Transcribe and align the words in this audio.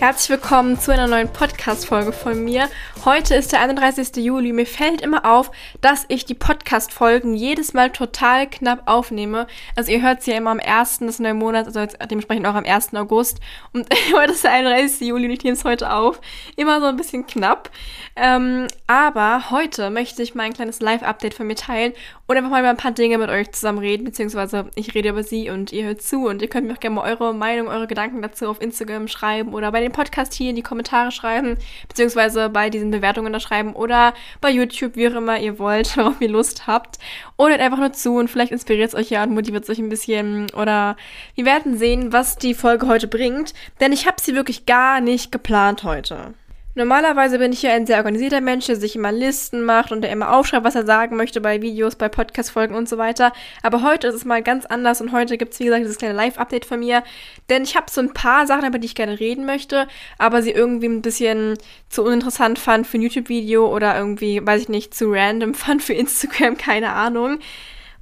Herzlich 0.00 0.30
willkommen 0.30 0.80
zu 0.80 0.94
einer 0.94 1.06
neuen 1.08 1.30
Podcast-Folge 1.30 2.14
von 2.14 2.42
mir. 2.42 2.70
Heute 3.06 3.34
ist 3.34 3.52
der 3.52 3.62
31. 3.62 4.16
Juli. 4.16 4.52
Mir 4.52 4.66
fällt 4.66 5.00
immer 5.00 5.24
auf, 5.24 5.50
dass 5.80 6.04
ich 6.08 6.26
die 6.26 6.34
Podcast-Folgen 6.34 7.32
jedes 7.32 7.72
Mal 7.72 7.92
total 7.92 8.46
knapp 8.46 8.82
aufnehme. 8.84 9.46
Also 9.74 9.90
ihr 9.90 10.02
hört 10.02 10.22
sie 10.22 10.32
ja 10.32 10.36
immer 10.36 10.50
am 10.50 10.60
1. 10.62 10.98
des 10.98 11.18
neuen 11.18 11.38
Monats, 11.38 11.74
also 11.74 11.96
dementsprechend 12.10 12.46
auch 12.46 12.54
am 12.54 12.66
1. 12.66 12.92
August. 12.94 13.40
Und 13.72 13.88
heute 14.14 14.32
ist 14.32 14.44
der 14.44 14.52
31. 14.52 15.08
Juli 15.08 15.24
und 15.24 15.30
ich 15.30 15.42
nehme 15.42 15.56
es 15.56 15.64
heute 15.64 15.90
auf. 15.90 16.20
Immer 16.56 16.80
so 16.80 16.88
ein 16.88 16.96
bisschen 16.96 17.26
knapp. 17.26 17.70
Ähm, 18.16 18.66
aber 18.86 19.50
heute 19.50 19.88
möchte 19.88 20.22
ich 20.22 20.34
mal 20.34 20.42
ein 20.42 20.52
kleines 20.52 20.80
Live-Update 20.80 21.32
von 21.32 21.46
mir 21.46 21.54
teilen 21.54 21.94
und 22.26 22.36
einfach 22.36 22.50
mal 22.50 22.60
über 22.60 22.68
ein 22.68 22.76
paar 22.76 22.92
Dinge 22.92 23.16
mit 23.16 23.30
euch 23.30 23.50
zusammen 23.52 23.78
reden, 23.78 24.04
beziehungsweise 24.04 24.66
ich 24.74 24.94
rede 24.94 25.08
über 25.08 25.22
sie 25.22 25.48
und 25.48 25.72
ihr 25.72 25.84
hört 25.84 26.02
zu 26.02 26.26
und 26.26 26.42
ihr 26.42 26.48
könnt 26.48 26.66
mir 26.66 26.74
auch 26.74 26.80
gerne 26.80 26.96
mal 26.96 27.10
eure 27.10 27.32
Meinung, 27.34 27.68
eure 27.68 27.86
Gedanken 27.86 28.20
dazu 28.20 28.48
auf 28.48 28.60
Instagram 28.60 29.08
schreiben 29.08 29.54
oder 29.54 29.72
bei 29.72 29.80
dem 29.80 29.92
Podcast 29.92 30.34
hier 30.34 30.50
in 30.50 30.56
die 30.56 30.62
Kommentare 30.62 31.12
schreiben, 31.12 31.56
beziehungsweise 31.88 32.50
bei 32.50 32.68
diesen 32.68 32.89
Bewertungen 32.90 33.32
da 33.32 33.40
schreiben 33.40 33.74
oder 33.74 34.14
bei 34.40 34.50
YouTube, 34.50 34.96
wie 34.96 35.08
auch 35.08 35.14
immer 35.14 35.38
ihr 35.38 35.58
wollt, 35.58 35.96
worauf 35.96 36.20
ihr 36.20 36.28
Lust 36.28 36.66
habt. 36.66 36.98
Oder 37.36 37.58
einfach 37.58 37.78
nur 37.78 37.92
zu 37.92 38.16
und 38.16 38.28
vielleicht 38.28 38.52
inspiriert 38.52 38.88
es 38.88 38.94
euch 38.94 39.10
ja 39.10 39.22
und 39.22 39.34
motiviert 39.34 39.64
es 39.64 39.70
euch 39.70 39.78
ein 39.78 39.88
bisschen 39.88 40.50
oder 40.50 40.96
wir 41.34 41.44
werden 41.44 41.78
sehen, 41.78 42.12
was 42.12 42.36
die 42.36 42.54
Folge 42.54 42.86
heute 42.86 43.08
bringt, 43.08 43.54
denn 43.80 43.92
ich 43.92 44.06
habe 44.06 44.20
sie 44.20 44.34
wirklich 44.34 44.66
gar 44.66 45.00
nicht 45.00 45.32
geplant 45.32 45.84
heute. 45.84 46.34
Normalerweise 46.76 47.40
bin 47.40 47.52
ich 47.52 47.62
ja 47.62 47.72
ein 47.72 47.84
sehr 47.84 47.96
organisierter 47.96 48.40
Mensch, 48.40 48.66
der 48.66 48.76
sich 48.76 48.94
immer 48.94 49.10
Listen 49.10 49.64
macht 49.64 49.90
und 49.90 50.02
der 50.02 50.12
immer 50.12 50.32
aufschreibt, 50.36 50.64
was 50.64 50.76
er 50.76 50.86
sagen 50.86 51.16
möchte 51.16 51.40
bei 51.40 51.60
Videos, 51.60 51.96
bei 51.96 52.08
Podcast-Folgen 52.08 52.76
und 52.76 52.88
so 52.88 52.96
weiter. 52.96 53.32
Aber 53.64 53.82
heute 53.82 54.06
ist 54.06 54.14
es 54.14 54.24
mal 54.24 54.40
ganz 54.40 54.66
anders 54.66 55.00
und 55.00 55.10
heute 55.10 55.36
gibt 55.36 55.52
es, 55.52 55.58
wie 55.58 55.64
gesagt, 55.64 55.82
dieses 55.82 55.98
kleine 55.98 56.14
Live-Update 56.14 56.64
von 56.64 56.78
mir. 56.78 57.02
Denn 57.48 57.64
ich 57.64 57.74
habe 57.74 57.90
so 57.90 58.00
ein 58.00 58.14
paar 58.14 58.46
Sachen, 58.46 58.68
über 58.68 58.78
die 58.78 58.86
ich 58.86 58.94
gerne 58.94 59.18
reden 59.18 59.46
möchte, 59.46 59.88
aber 60.16 60.42
sie 60.42 60.52
irgendwie 60.52 60.86
ein 60.86 61.02
bisschen 61.02 61.58
zu 61.88 62.04
uninteressant 62.04 62.60
fand 62.60 62.86
für 62.86 62.98
ein 62.98 63.02
YouTube-Video 63.02 63.66
oder 63.66 63.98
irgendwie, 63.98 64.46
weiß 64.46 64.62
ich 64.62 64.68
nicht, 64.68 64.94
zu 64.94 65.10
random 65.10 65.54
fand 65.54 65.82
für 65.82 65.94
Instagram, 65.94 66.56
keine 66.56 66.92
Ahnung. 66.92 67.40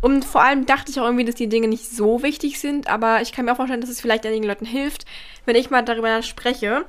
Und 0.03 0.27
vor 0.27 0.43
allem 0.43 0.67
dachte 0.67 0.93
ich 0.93 1.01
auch 1.01 1.07
irgendwie, 1.07 1.25
dass 1.25 1.35
die 1.35 1.49
Dinge 1.49 1.69
nicht 1.69 1.91
so 1.91 2.23
wichtig 2.23 2.61
sind, 2.61 2.89
aber 2.89 3.23
ich 3.23 3.33
kann 3.33 3.47
mir 3.47 3.53
auch 3.53 3.57
vorstellen, 3.57 3.81
dass 3.81 3.91
es 3.91 4.01
vielleicht 4.01 4.27
einigen 4.27 4.45
Leuten 4.45 4.67
hilft, 4.67 5.07
wenn 5.45 5.57
ich 5.57 5.71
mal 5.71 5.83
darüber 5.83 6.23
spreche 6.23 6.85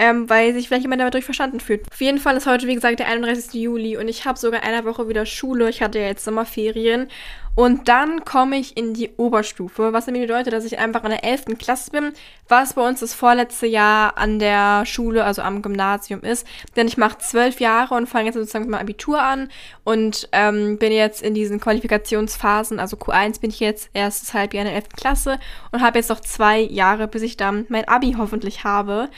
ähm, 0.00 0.30
weil 0.30 0.54
sich 0.54 0.66
vielleicht 0.66 0.84
jemand 0.84 1.02
dadurch 1.02 1.26
verstanden 1.26 1.60
fühlt. 1.60 1.82
Auf 1.92 2.00
jeden 2.00 2.18
Fall 2.18 2.34
ist 2.34 2.46
heute, 2.46 2.66
wie 2.66 2.74
gesagt, 2.74 3.00
der 3.00 3.08
31. 3.08 3.52
Juli 3.52 3.98
und 3.98 4.08
ich 4.08 4.24
habe 4.24 4.38
sogar 4.38 4.62
in 4.62 4.68
einer 4.68 4.86
Woche 4.86 5.08
wieder 5.10 5.26
Schule. 5.26 5.68
Ich 5.68 5.82
hatte 5.82 5.98
ja 5.98 6.06
jetzt 6.06 6.24
Sommerferien. 6.24 7.08
Und 7.54 7.88
dann 7.88 8.24
komme 8.24 8.56
ich 8.56 8.76
in 8.78 8.94
die 8.94 9.10
Oberstufe, 9.16 9.92
was 9.92 10.06
nämlich 10.06 10.26
bedeutet, 10.26 10.54
dass 10.54 10.64
ich 10.64 10.78
einfach 10.78 11.04
in 11.04 11.10
der 11.10 11.24
11. 11.24 11.58
Klasse 11.58 11.90
bin, 11.90 12.12
was 12.48 12.74
bei 12.74 12.88
uns 12.88 13.00
das 13.00 13.12
vorletzte 13.12 13.66
Jahr 13.66 14.16
an 14.16 14.38
der 14.38 14.86
Schule, 14.86 15.24
also 15.24 15.42
am 15.42 15.60
Gymnasium 15.60 16.22
ist. 16.22 16.46
Denn 16.76 16.86
ich 16.86 16.96
mache 16.96 17.18
zwölf 17.18 17.60
Jahre 17.60 17.96
und 17.96 18.08
fange 18.08 18.26
jetzt 18.26 18.36
sozusagen 18.36 18.64
mit 18.64 18.70
meinem 18.70 18.82
Abitur 18.82 19.20
an 19.20 19.50
und 19.84 20.30
ähm, 20.32 20.78
bin 20.78 20.92
jetzt 20.92 21.22
in 21.22 21.34
diesen 21.34 21.60
Qualifikationsphasen, 21.60 22.80
also 22.80 22.96
Q1 22.96 23.40
bin 23.42 23.50
ich 23.50 23.60
jetzt 23.60 23.90
erstes 23.92 24.32
Halbjahr 24.32 24.64
in 24.64 24.68
der 24.68 24.76
11. 24.76 24.88
Klasse 24.96 25.38
und 25.72 25.82
habe 25.82 25.98
jetzt 25.98 26.08
noch 26.08 26.20
zwei 26.20 26.60
Jahre, 26.60 27.08
bis 27.08 27.20
ich 27.20 27.36
dann 27.36 27.66
mein 27.68 27.86
Abi 27.88 28.14
hoffentlich 28.16 28.64
habe. 28.64 29.10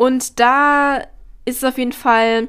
Und 0.00 0.40
da 0.40 0.96
ist 1.44 1.58
es 1.58 1.64
auf 1.64 1.76
jeden 1.76 1.92
Fall 1.92 2.48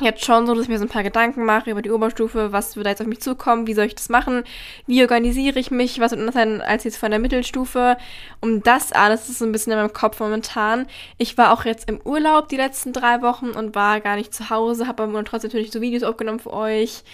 jetzt 0.00 0.24
schon 0.24 0.46
so, 0.46 0.54
dass 0.54 0.62
ich 0.62 0.70
mir 0.70 0.78
so 0.78 0.86
ein 0.86 0.88
paar 0.88 1.02
Gedanken 1.02 1.44
mache 1.44 1.70
über 1.70 1.82
die 1.82 1.90
Oberstufe, 1.90 2.52
was 2.52 2.74
wird 2.74 2.86
da 2.86 2.90
jetzt 2.90 3.02
auf 3.02 3.06
mich 3.06 3.20
zukommen, 3.20 3.66
wie 3.66 3.74
soll 3.74 3.84
ich 3.84 3.94
das 3.94 4.08
machen, 4.08 4.44
wie 4.86 5.02
organisiere 5.02 5.58
ich 5.58 5.70
mich, 5.70 6.00
was 6.00 6.12
wird 6.12 6.20
anders 6.20 6.36
sein 6.36 6.62
als 6.62 6.84
jetzt 6.84 6.96
von 6.96 7.10
der 7.10 7.20
Mittelstufe. 7.20 7.98
Um 8.40 8.62
das 8.62 8.92
alles 8.92 9.28
ist 9.28 9.40
so 9.40 9.44
ein 9.44 9.52
bisschen 9.52 9.72
in 9.72 9.78
meinem 9.78 9.92
Kopf 9.92 10.20
momentan. 10.20 10.86
Ich 11.18 11.36
war 11.36 11.52
auch 11.52 11.66
jetzt 11.66 11.86
im 11.86 12.00
Urlaub 12.00 12.48
die 12.48 12.56
letzten 12.56 12.94
drei 12.94 13.20
Wochen 13.20 13.50
und 13.50 13.74
war 13.74 14.00
gar 14.00 14.16
nicht 14.16 14.32
zu 14.32 14.48
Hause, 14.48 14.86
habe 14.86 15.02
aber 15.02 15.24
trotzdem 15.24 15.50
natürlich 15.50 15.72
so 15.72 15.82
Videos 15.82 16.02
aufgenommen 16.02 16.40
für 16.40 16.54
euch 16.54 17.04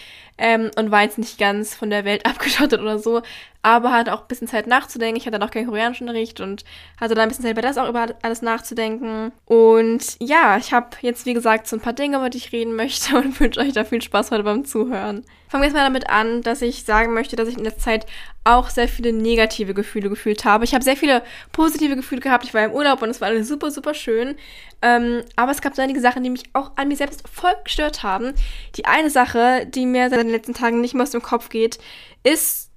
ähm, 0.43 0.73
und 0.77 0.91
war 0.91 1.03
jetzt 1.03 1.19
nicht 1.19 1.39
ganz 1.39 1.73
von 1.73 1.89
der 1.89 2.05
Welt 2.05 2.27
abgeschottet 2.27 2.81
oder 2.81 2.99
so, 2.99 3.23
aber 3.63 3.93
hatte 3.93 4.13
auch 4.13 4.23
ein 4.23 4.29
bisschen 4.29 4.49
Zeit 4.49 4.67
nachzudenken. 4.67 5.17
Ich 5.17 5.27
hatte 5.27 5.39
noch 5.39 5.53
keinen 5.53 5.69
Koreanischen 5.69 6.09
Unterricht 6.09 6.41
und 6.41 6.65
hatte 7.01 7.15
da 7.15 7.23
ein 7.23 7.29
bisschen 7.29 7.45
Zeit 7.45 7.53
über 7.53 7.63
das 7.63 7.79
auch 7.79 7.89
über 7.89 8.09
alles 8.23 8.43
nachzudenken. 8.43 9.31
Und 9.47 10.17
ja, 10.21 10.57
ich 10.57 10.73
habe 10.73 10.89
jetzt, 11.01 11.27
wie 11.27 11.35
gesagt, 11.35 11.69
so 11.69 11.77
ein 11.77 11.81
paar 11.81 11.93
Dinge, 11.93 12.17
über 12.17 12.29
die 12.29 12.39
ich 12.39 12.53
reden 12.53 12.75
möchte 12.75 13.17
und 13.17 13.39
wünsche 13.39 13.61
euch 13.61 13.73
da 13.73 13.85
viel 13.85 14.03
Spaß 14.03 14.33
heute 14.33 14.43
beim 14.43 14.65
Zuhören. 14.65 15.25
Fangen 15.53 15.65
wir 15.65 15.67
jetzt 15.67 15.77
mal 15.77 15.85
damit 15.85 16.09
an, 16.09 16.41
dass 16.41 16.63
ich 16.63 16.85
sagen 16.85 17.13
möchte, 17.13 17.37
dass 17.37 17.47
ich 17.47 17.59
in 17.59 17.65
der 17.65 17.77
Zeit 17.77 18.07
auch 18.43 18.71
sehr 18.71 18.89
viele 18.89 19.13
negative 19.13 19.75
Gefühle 19.75 20.09
gefühlt 20.09 20.47
habe. 20.47 20.65
Ich 20.65 20.73
habe 20.73 20.83
sehr 20.83 20.97
viele 20.97 21.23
positive 21.53 21.95
Gefühle 21.95 22.23
gehabt. 22.23 22.45
Ich 22.45 22.55
war 22.55 22.65
im 22.65 22.73
Urlaub 22.73 23.03
und 23.03 23.11
es 23.11 23.21
war 23.21 23.29
alles 23.29 23.49
super, 23.49 23.71
super 23.71 23.93
schön. 23.93 24.37
Ähm, 24.81 25.21
aber 25.37 25.53
es 25.53 25.61
gab 25.61 25.77
so 25.77 25.83
einige 25.83 26.01
Sachen, 26.01 26.23
die 26.25 26.31
mich 26.31 26.45
auch 26.55 26.71
an 26.77 26.89
mir 26.89 26.97
selbst 26.97 27.29
voll 27.29 27.53
gestört 27.65 28.03
haben. 28.03 28.33
Die 28.77 28.87
eine 28.87 29.11
Sache, 29.11 29.67
die 29.67 29.85
mir 29.85 30.09
seit 30.09 30.21
den 30.21 30.31
letzten 30.31 30.55
Tagen 30.55 30.81
nicht 30.81 30.95
mehr 30.95 31.03
aus 31.03 31.11
dem 31.11 31.21
Kopf 31.21 31.51
geht, 31.51 31.79
ist 32.23 32.71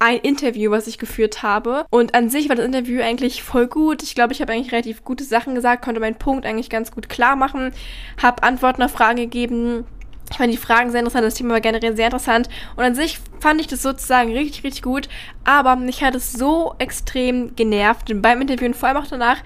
ein 0.00 0.18
Interview, 0.18 0.72
was 0.72 0.88
ich 0.88 0.98
geführt 0.98 1.44
habe. 1.44 1.86
Und 1.90 2.16
an 2.16 2.28
sich 2.28 2.48
war 2.48 2.56
das 2.56 2.66
Interview 2.66 3.02
eigentlich 3.02 3.44
voll 3.44 3.68
gut. 3.68 4.02
Ich 4.02 4.16
glaube, 4.16 4.32
ich 4.32 4.40
habe 4.40 4.52
eigentlich 4.52 4.72
relativ 4.72 5.04
gute 5.04 5.22
Sachen 5.22 5.54
gesagt, 5.54 5.84
konnte 5.84 6.00
meinen 6.00 6.18
Punkt 6.18 6.44
eigentlich 6.44 6.70
ganz 6.70 6.90
gut 6.90 7.08
klar 7.08 7.36
machen, 7.36 7.72
habe 8.20 8.42
Antworten 8.42 8.82
auf 8.82 8.90
Fragen 8.90 9.18
gegeben, 9.18 9.86
ich 10.30 10.36
fand 10.36 10.52
die 10.52 10.58
Fragen 10.58 10.90
sehr 10.90 11.00
interessant, 11.00 11.24
das 11.24 11.34
Thema 11.34 11.54
war 11.54 11.60
generell 11.60 11.96
sehr 11.96 12.06
interessant. 12.06 12.48
Und 12.76 12.84
an 12.84 12.94
sich 12.94 13.18
fand 13.40 13.60
ich 13.60 13.66
das 13.66 13.82
sozusagen 13.82 14.32
richtig, 14.32 14.64
richtig 14.64 14.82
gut. 14.82 15.08
Aber 15.44 15.76
mich 15.76 16.02
hat 16.02 16.14
es 16.14 16.32
so 16.32 16.74
extrem 16.78 17.54
genervt 17.54 18.12
beim 18.14 18.40
Interview 18.40 18.66
und 18.66 18.76
vor 18.76 18.88
allem 18.88 18.98
auch 18.98 19.06
danach, 19.06 19.38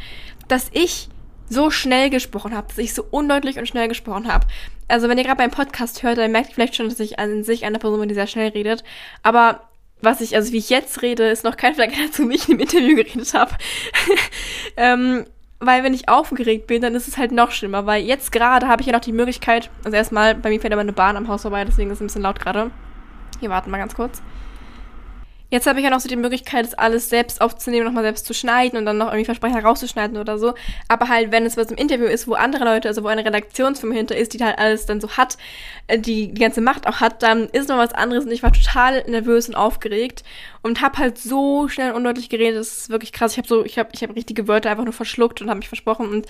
dass 0.48 0.70
ich 0.72 1.08
so 1.48 1.70
schnell 1.70 2.10
gesprochen 2.10 2.54
habe, 2.54 2.68
dass 2.68 2.78
ich 2.78 2.94
so 2.94 3.04
undeutlich 3.10 3.58
und 3.58 3.66
schnell 3.66 3.88
gesprochen 3.88 4.32
habe. 4.32 4.46
Also 4.88 5.08
wenn 5.08 5.18
ihr 5.18 5.24
gerade 5.24 5.38
beim 5.38 5.50
Podcast 5.50 6.02
hört, 6.02 6.18
dann 6.18 6.32
merkt 6.32 6.50
ihr 6.50 6.54
vielleicht 6.54 6.76
schon, 6.76 6.88
dass 6.88 7.00
ich 7.00 7.18
an 7.18 7.44
sich 7.44 7.64
eine 7.64 7.78
Person 7.78 8.00
bin, 8.00 8.08
die 8.08 8.14
sehr 8.14 8.26
schnell 8.26 8.50
redet. 8.50 8.84
Aber 9.22 9.68
was 10.00 10.20
ich, 10.20 10.34
also 10.34 10.52
wie 10.52 10.58
ich 10.58 10.70
jetzt 10.70 11.02
rede, 11.02 11.28
ist 11.28 11.44
noch 11.44 11.56
kein 11.56 11.74
Vergleich 11.74 12.06
dazu, 12.06 12.28
wie 12.28 12.36
ich 12.36 12.48
im 12.48 12.60
Interview 12.60 12.96
geredet 12.96 13.34
habe. 13.34 13.52
ähm, 14.76 15.26
weil 15.60 15.84
wenn 15.84 15.94
ich 15.94 16.08
aufgeregt 16.08 16.66
bin, 16.66 16.80
dann 16.80 16.94
ist 16.94 17.06
es 17.06 17.18
halt 17.18 17.32
noch 17.32 17.50
schlimmer, 17.50 17.86
weil 17.86 18.02
jetzt 18.02 18.32
gerade 18.32 18.66
habe 18.66 18.80
ich 18.80 18.86
ja 18.86 18.94
noch 18.94 19.00
die 19.00 19.12
Möglichkeit, 19.12 19.70
also 19.84 19.96
erstmal, 19.96 20.34
bei 20.34 20.48
mir 20.48 20.60
fährt 20.60 20.72
immer 20.72 20.80
eine 20.80 20.94
Bahn 20.94 21.16
am 21.16 21.28
Haus 21.28 21.42
vorbei, 21.42 21.64
deswegen 21.64 21.90
ist 21.90 21.98
es 21.98 22.00
ein 22.00 22.06
bisschen 22.06 22.22
laut 22.22 22.40
gerade. 22.40 22.70
Hier 23.40 23.50
warten 23.50 23.70
wir 23.70 23.78
ganz 23.78 23.94
kurz. 23.94 24.22
Jetzt 25.50 25.66
habe 25.66 25.80
ich 25.80 25.84
ja 25.84 25.90
noch 25.90 25.98
so 25.98 26.08
die 26.08 26.16
Möglichkeit, 26.16 26.64
das 26.64 26.74
alles 26.74 27.08
selbst 27.08 27.40
aufzunehmen, 27.40 27.84
nochmal 27.84 28.04
selbst 28.04 28.24
zu 28.24 28.32
schneiden 28.34 28.78
und 28.78 28.86
dann 28.86 28.98
noch 28.98 29.08
irgendwie 29.08 29.24
Versprecher 29.24 29.62
rauszuschneiden 29.62 30.16
oder 30.16 30.38
so. 30.38 30.54
Aber 30.86 31.08
halt, 31.08 31.32
wenn 31.32 31.44
es 31.44 31.56
was 31.56 31.72
im 31.72 31.76
Interview 31.76 32.06
ist, 32.06 32.28
wo 32.28 32.34
andere 32.34 32.64
Leute, 32.64 32.86
also 32.86 33.02
wo 33.02 33.08
eine 33.08 33.24
Redaktionsfirma 33.24 33.94
hinter 33.94 34.16
ist, 34.16 34.32
die 34.32 34.44
halt 34.44 34.58
alles 34.58 34.86
dann 34.86 35.00
so 35.00 35.10
hat, 35.16 35.38
äh, 35.88 35.98
die 35.98 36.32
die 36.32 36.40
ganze 36.40 36.60
Macht 36.60 36.86
auch 36.86 37.00
hat, 37.00 37.22
dann 37.22 37.48
ist 37.48 37.68
noch 37.68 37.78
was 37.78 37.92
anderes 37.92 38.24
und 38.24 38.30
ich 38.30 38.44
war 38.44 38.52
total 38.52 39.02
nervös 39.08 39.48
und 39.48 39.56
aufgeregt 39.56 40.22
und 40.62 40.80
habe 40.82 40.98
halt 40.98 41.18
so 41.18 41.68
schnell 41.68 41.90
und 41.90 41.96
undeutlich 41.96 42.28
geredet, 42.28 42.60
das 42.60 42.78
ist 42.78 42.90
wirklich 42.90 43.12
krass. 43.12 43.32
Ich 43.32 43.38
habe 43.38 43.48
so, 43.48 43.64
ich 43.64 43.78
habe 43.78 43.90
ich 43.92 44.02
hab 44.02 44.14
richtige 44.14 44.46
Wörter 44.46 44.70
einfach 44.70 44.84
nur 44.84 44.92
verschluckt 44.92 45.42
und 45.42 45.48
habe 45.48 45.58
mich 45.58 45.68
versprochen 45.68 46.08
und 46.08 46.26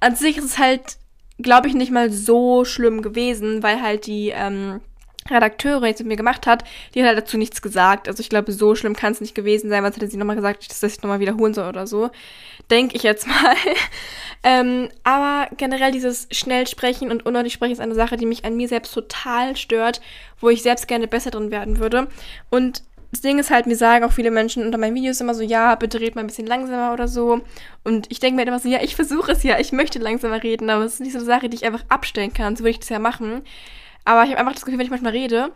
an 0.00 0.16
sich 0.16 0.38
ist 0.38 0.44
es 0.44 0.58
halt, 0.58 0.96
glaube 1.38 1.68
ich, 1.68 1.74
nicht 1.74 1.92
mal 1.92 2.10
so 2.10 2.64
schlimm 2.64 3.02
gewesen, 3.02 3.62
weil 3.62 3.82
halt 3.82 4.06
die, 4.06 4.30
ähm, 4.30 4.80
Redakteure 5.30 5.86
jetzt 5.86 6.00
mit 6.00 6.08
mir 6.08 6.16
gemacht 6.16 6.46
hat, 6.46 6.64
die 6.94 7.00
hat 7.00 7.08
halt 7.08 7.18
dazu 7.18 7.38
nichts 7.38 7.62
gesagt. 7.62 8.08
Also 8.08 8.20
ich 8.20 8.28
glaube, 8.28 8.52
so 8.52 8.74
schlimm 8.74 8.96
kann 8.96 9.12
es 9.12 9.20
nicht 9.20 9.34
gewesen 9.34 9.70
sein, 9.70 9.82
weil 9.82 9.92
hätte 9.92 10.08
sie 10.08 10.16
nochmal 10.16 10.36
gesagt, 10.36 10.68
dass 10.70 10.82
ich 10.82 11.02
nochmal 11.02 11.20
wiederholen 11.20 11.54
soll 11.54 11.68
oder 11.68 11.86
so. 11.86 12.10
Denke 12.70 12.96
ich 12.96 13.02
jetzt 13.02 13.26
mal. 13.26 13.54
ähm, 14.42 14.88
aber 15.04 15.48
generell 15.56 15.92
dieses 15.92 16.28
Schnellsprechen 16.30 17.10
und 17.10 17.24
unordentlich 17.26 17.54
sprechen 17.54 17.72
ist 17.72 17.80
eine 17.80 17.94
Sache, 17.94 18.16
die 18.16 18.26
mich 18.26 18.44
an 18.44 18.56
mir 18.56 18.68
selbst 18.68 18.92
total 18.94 19.56
stört, 19.56 20.00
wo 20.40 20.48
ich 20.48 20.62
selbst 20.62 20.88
gerne 20.88 21.06
besser 21.06 21.30
drin 21.30 21.50
werden 21.50 21.78
würde. 21.78 22.08
Und 22.50 22.82
das 23.12 23.20
Ding 23.20 23.38
ist 23.38 23.50
halt, 23.50 23.66
mir 23.66 23.76
sagen 23.76 24.04
auch 24.04 24.12
viele 24.12 24.30
Menschen 24.30 24.64
unter 24.64 24.78
meinen 24.78 24.94
Videos 24.94 25.20
immer 25.20 25.34
so, 25.34 25.42
ja, 25.42 25.74
bitte 25.74 26.00
red 26.00 26.14
mal 26.14 26.22
ein 26.22 26.28
bisschen 26.28 26.46
langsamer 26.46 26.94
oder 26.94 27.06
so. 27.06 27.42
Und 27.84 28.10
ich 28.10 28.20
denke 28.20 28.36
mir 28.36 28.40
halt 28.40 28.48
immer 28.48 28.58
so, 28.58 28.70
ja, 28.70 28.82
ich 28.82 28.96
versuche 28.96 29.32
es 29.32 29.42
ja, 29.42 29.60
ich 29.60 29.70
möchte 29.70 29.98
langsamer 29.98 30.42
reden, 30.42 30.70
aber 30.70 30.84
es 30.84 30.94
ist 30.94 31.00
nicht 31.00 31.12
so 31.12 31.18
eine 31.18 31.26
Sache, 31.26 31.50
die 31.50 31.56
ich 31.56 31.66
einfach 31.66 31.84
abstellen 31.90 32.32
kann, 32.32 32.56
so 32.56 32.60
würde 32.60 32.70
ich 32.70 32.80
das 32.80 32.88
ja 32.88 32.98
machen. 32.98 33.42
Aber 34.04 34.24
ich 34.24 34.30
habe 34.30 34.40
einfach 34.40 34.54
das 34.54 34.64
Gefühl, 34.64 34.78
wenn 34.78 34.86
ich 34.86 34.90
manchmal 34.90 35.12
rede 35.12 35.52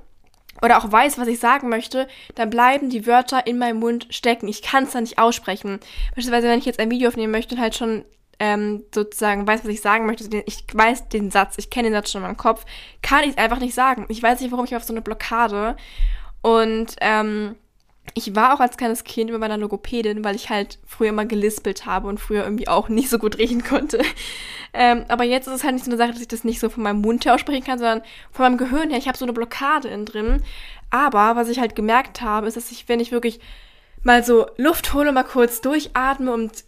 oder 0.63 0.79
auch 0.79 0.91
weiß, 0.91 1.19
was 1.19 1.29
ich 1.29 1.39
sagen 1.39 1.69
möchte, 1.69 2.09
dann 2.35 2.51
bleiben 2.51 2.89
die 2.89 3.07
Wörter 3.07 3.47
in 3.47 3.59
meinem 3.59 3.79
Mund 3.79 4.07
stecken. 4.11 4.49
Ich 4.49 4.63
kann 4.63 4.85
es 4.85 4.93
dann 4.93 5.05
nicht 5.05 5.19
aussprechen. 5.19 5.81
Beispielsweise, 6.15 6.49
wenn 6.49 6.59
ich 6.59 6.65
jetzt 6.65 6.81
ein 6.81 6.91
Video 6.91 7.09
aufnehmen 7.09 7.33
möchte 7.33 7.55
und 7.55 7.61
halt 7.61 7.75
schon 7.75 8.05
ähm, 8.39 8.85
sozusagen 8.95 9.47
weiß, 9.47 9.65
was 9.65 9.71
ich 9.71 9.81
sagen 9.81 10.07
möchte, 10.07 10.43
ich 10.47 10.65
weiß 10.73 11.09
den 11.09 11.31
Satz, 11.31 11.57
ich 11.59 11.71
kenne 11.71 11.89
den 11.89 11.95
Satz 11.95 12.11
schon 12.11 12.21
in 12.21 12.27
meinem 12.29 12.37
Kopf, 12.37 12.65
kann 13.03 13.25
ich 13.25 13.31
es 13.31 13.39
einfach 13.39 13.59
nicht 13.59 13.75
sagen. 13.75 14.07
Ich 14.09 14.23
weiß 14.23 14.41
nicht, 14.41 14.53
warum 14.53 14.65
ich 14.65 14.77
auf 14.77 14.85
so 14.85 14.93
eine 14.93 15.03
Blockade 15.03 15.77
und 16.43 16.97
ähm, 17.01 17.57
ich 18.15 18.35
war 18.35 18.55
auch 18.55 18.61
als 18.61 18.77
kleines 18.77 19.05
Kind 19.05 19.31
bei 19.31 19.39
meiner 19.39 19.59
Logopädin, 19.59 20.25
weil 20.25 20.37
ich 20.37 20.51
halt 20.51 20.79
früher 20.87 21.11
immer 21.11 21.27
gelispelt 21.27 21.87
habe 21.87 22.09
und 22.09 22.21
früher 22.21 22.45
irgendwie 22.45 22.69
auch 22.69 22.89
nicht 22.91 23.11
so 23.11 23.19
gut 23.19 23.39
reden 23.39 23.65
konnte. 23.65 24.01
Ähm, 24.73 25.05
aber 25.09 25.25
jetzt 25.25 25.47
ist 25.47 25.55
es 25.55 25.65
halt 25.65 25.75
nicht 25.75 25.85
so 25.85 25.91
eine 25.91 25.99
Sache, 25.99 26.13
dass 26.13 26.21
ich 26.21 26.29
das 26.29 26.45
nicht 26.45 26.61
so 26.61 26.69
von 26.69 26.83
meinem 26.83 27.01
Mund 27.01 27.25
her 27.25 27.35
aussprechen 27.35 27.65
kann, 27.65 27.79
sondern 27.79 28.03
von 28.31 28.45
meinem 28.45 28.59
Gehirn 28.59 28.91
her. 28.91 28.99
Ich 28.99 29.09
habe 29.09 29.19
so 29.19 29.25
eine 29.25 29.33
Blockade 29.33 29.89
in 29.89 30.05
drin. 30.05 30.43
Aber 30.91 31.37
was 31.37 31.49
ich 31.49 31.59
halt 31.59 31.75
gemerkt 31.75 32.21
habe, 32.21 32.47
ist, 32.47 32.57
dass 32.57 32.71
ich, 32.71 32.89
wenn 32.89 33.01
ich 33.01 33.13
wirklich 33.13 33.41
mal 34.03 34.23
so 34.23 34.47
Luft 34.57 34.93
hole, 34.95 35.11
mal 35.13 35.25
kurz 35.25 35.61
durchatme 35.61 36.33
und 36.33 36.65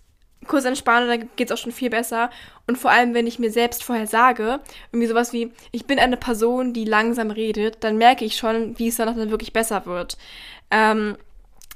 kurz 0.46 0.64
entspanne, 0.64 1.06
dann 1.06 1.28
geht 1.36 1.50
es 1.50 1.52
auch 1.52 1.62
schon 1.62 1.72
viel 1.72 1.90
besser. 1.90 2.30
Und 2.66 2.78
vor 2.78 2.90
allem, 2.90 3.14
wenn 3.14 3.26
ich 3.26 3.38
mir 3.38 3.50
selbst 3.50 3.84
vorher 3.84 4.06
sage, 4.06 4.60
irgendwie 4.92 5.06
sowas 5.06 5.32
wie, 5.32 5.52
ich 5.70 5.86
bin 5.86 5.98
eine 5.98 6.16
Person, 6.16 6.72
die 6.72 6.84
langsam 6.84 7.30
redet, 7.30 7.84
dann 7.84 7.98
merke 7.98 8.24
ich 8.24 8.36
schon, 8.36 8.78
wie 8.78 8.88
es 8.88 8.96
danach 8.96 9.16
dann 9.16 9.30
wirklich 9.30 9.52
besser 9.52 9.86
wird. 9.86 10.16
Ähm, 10.70 11.16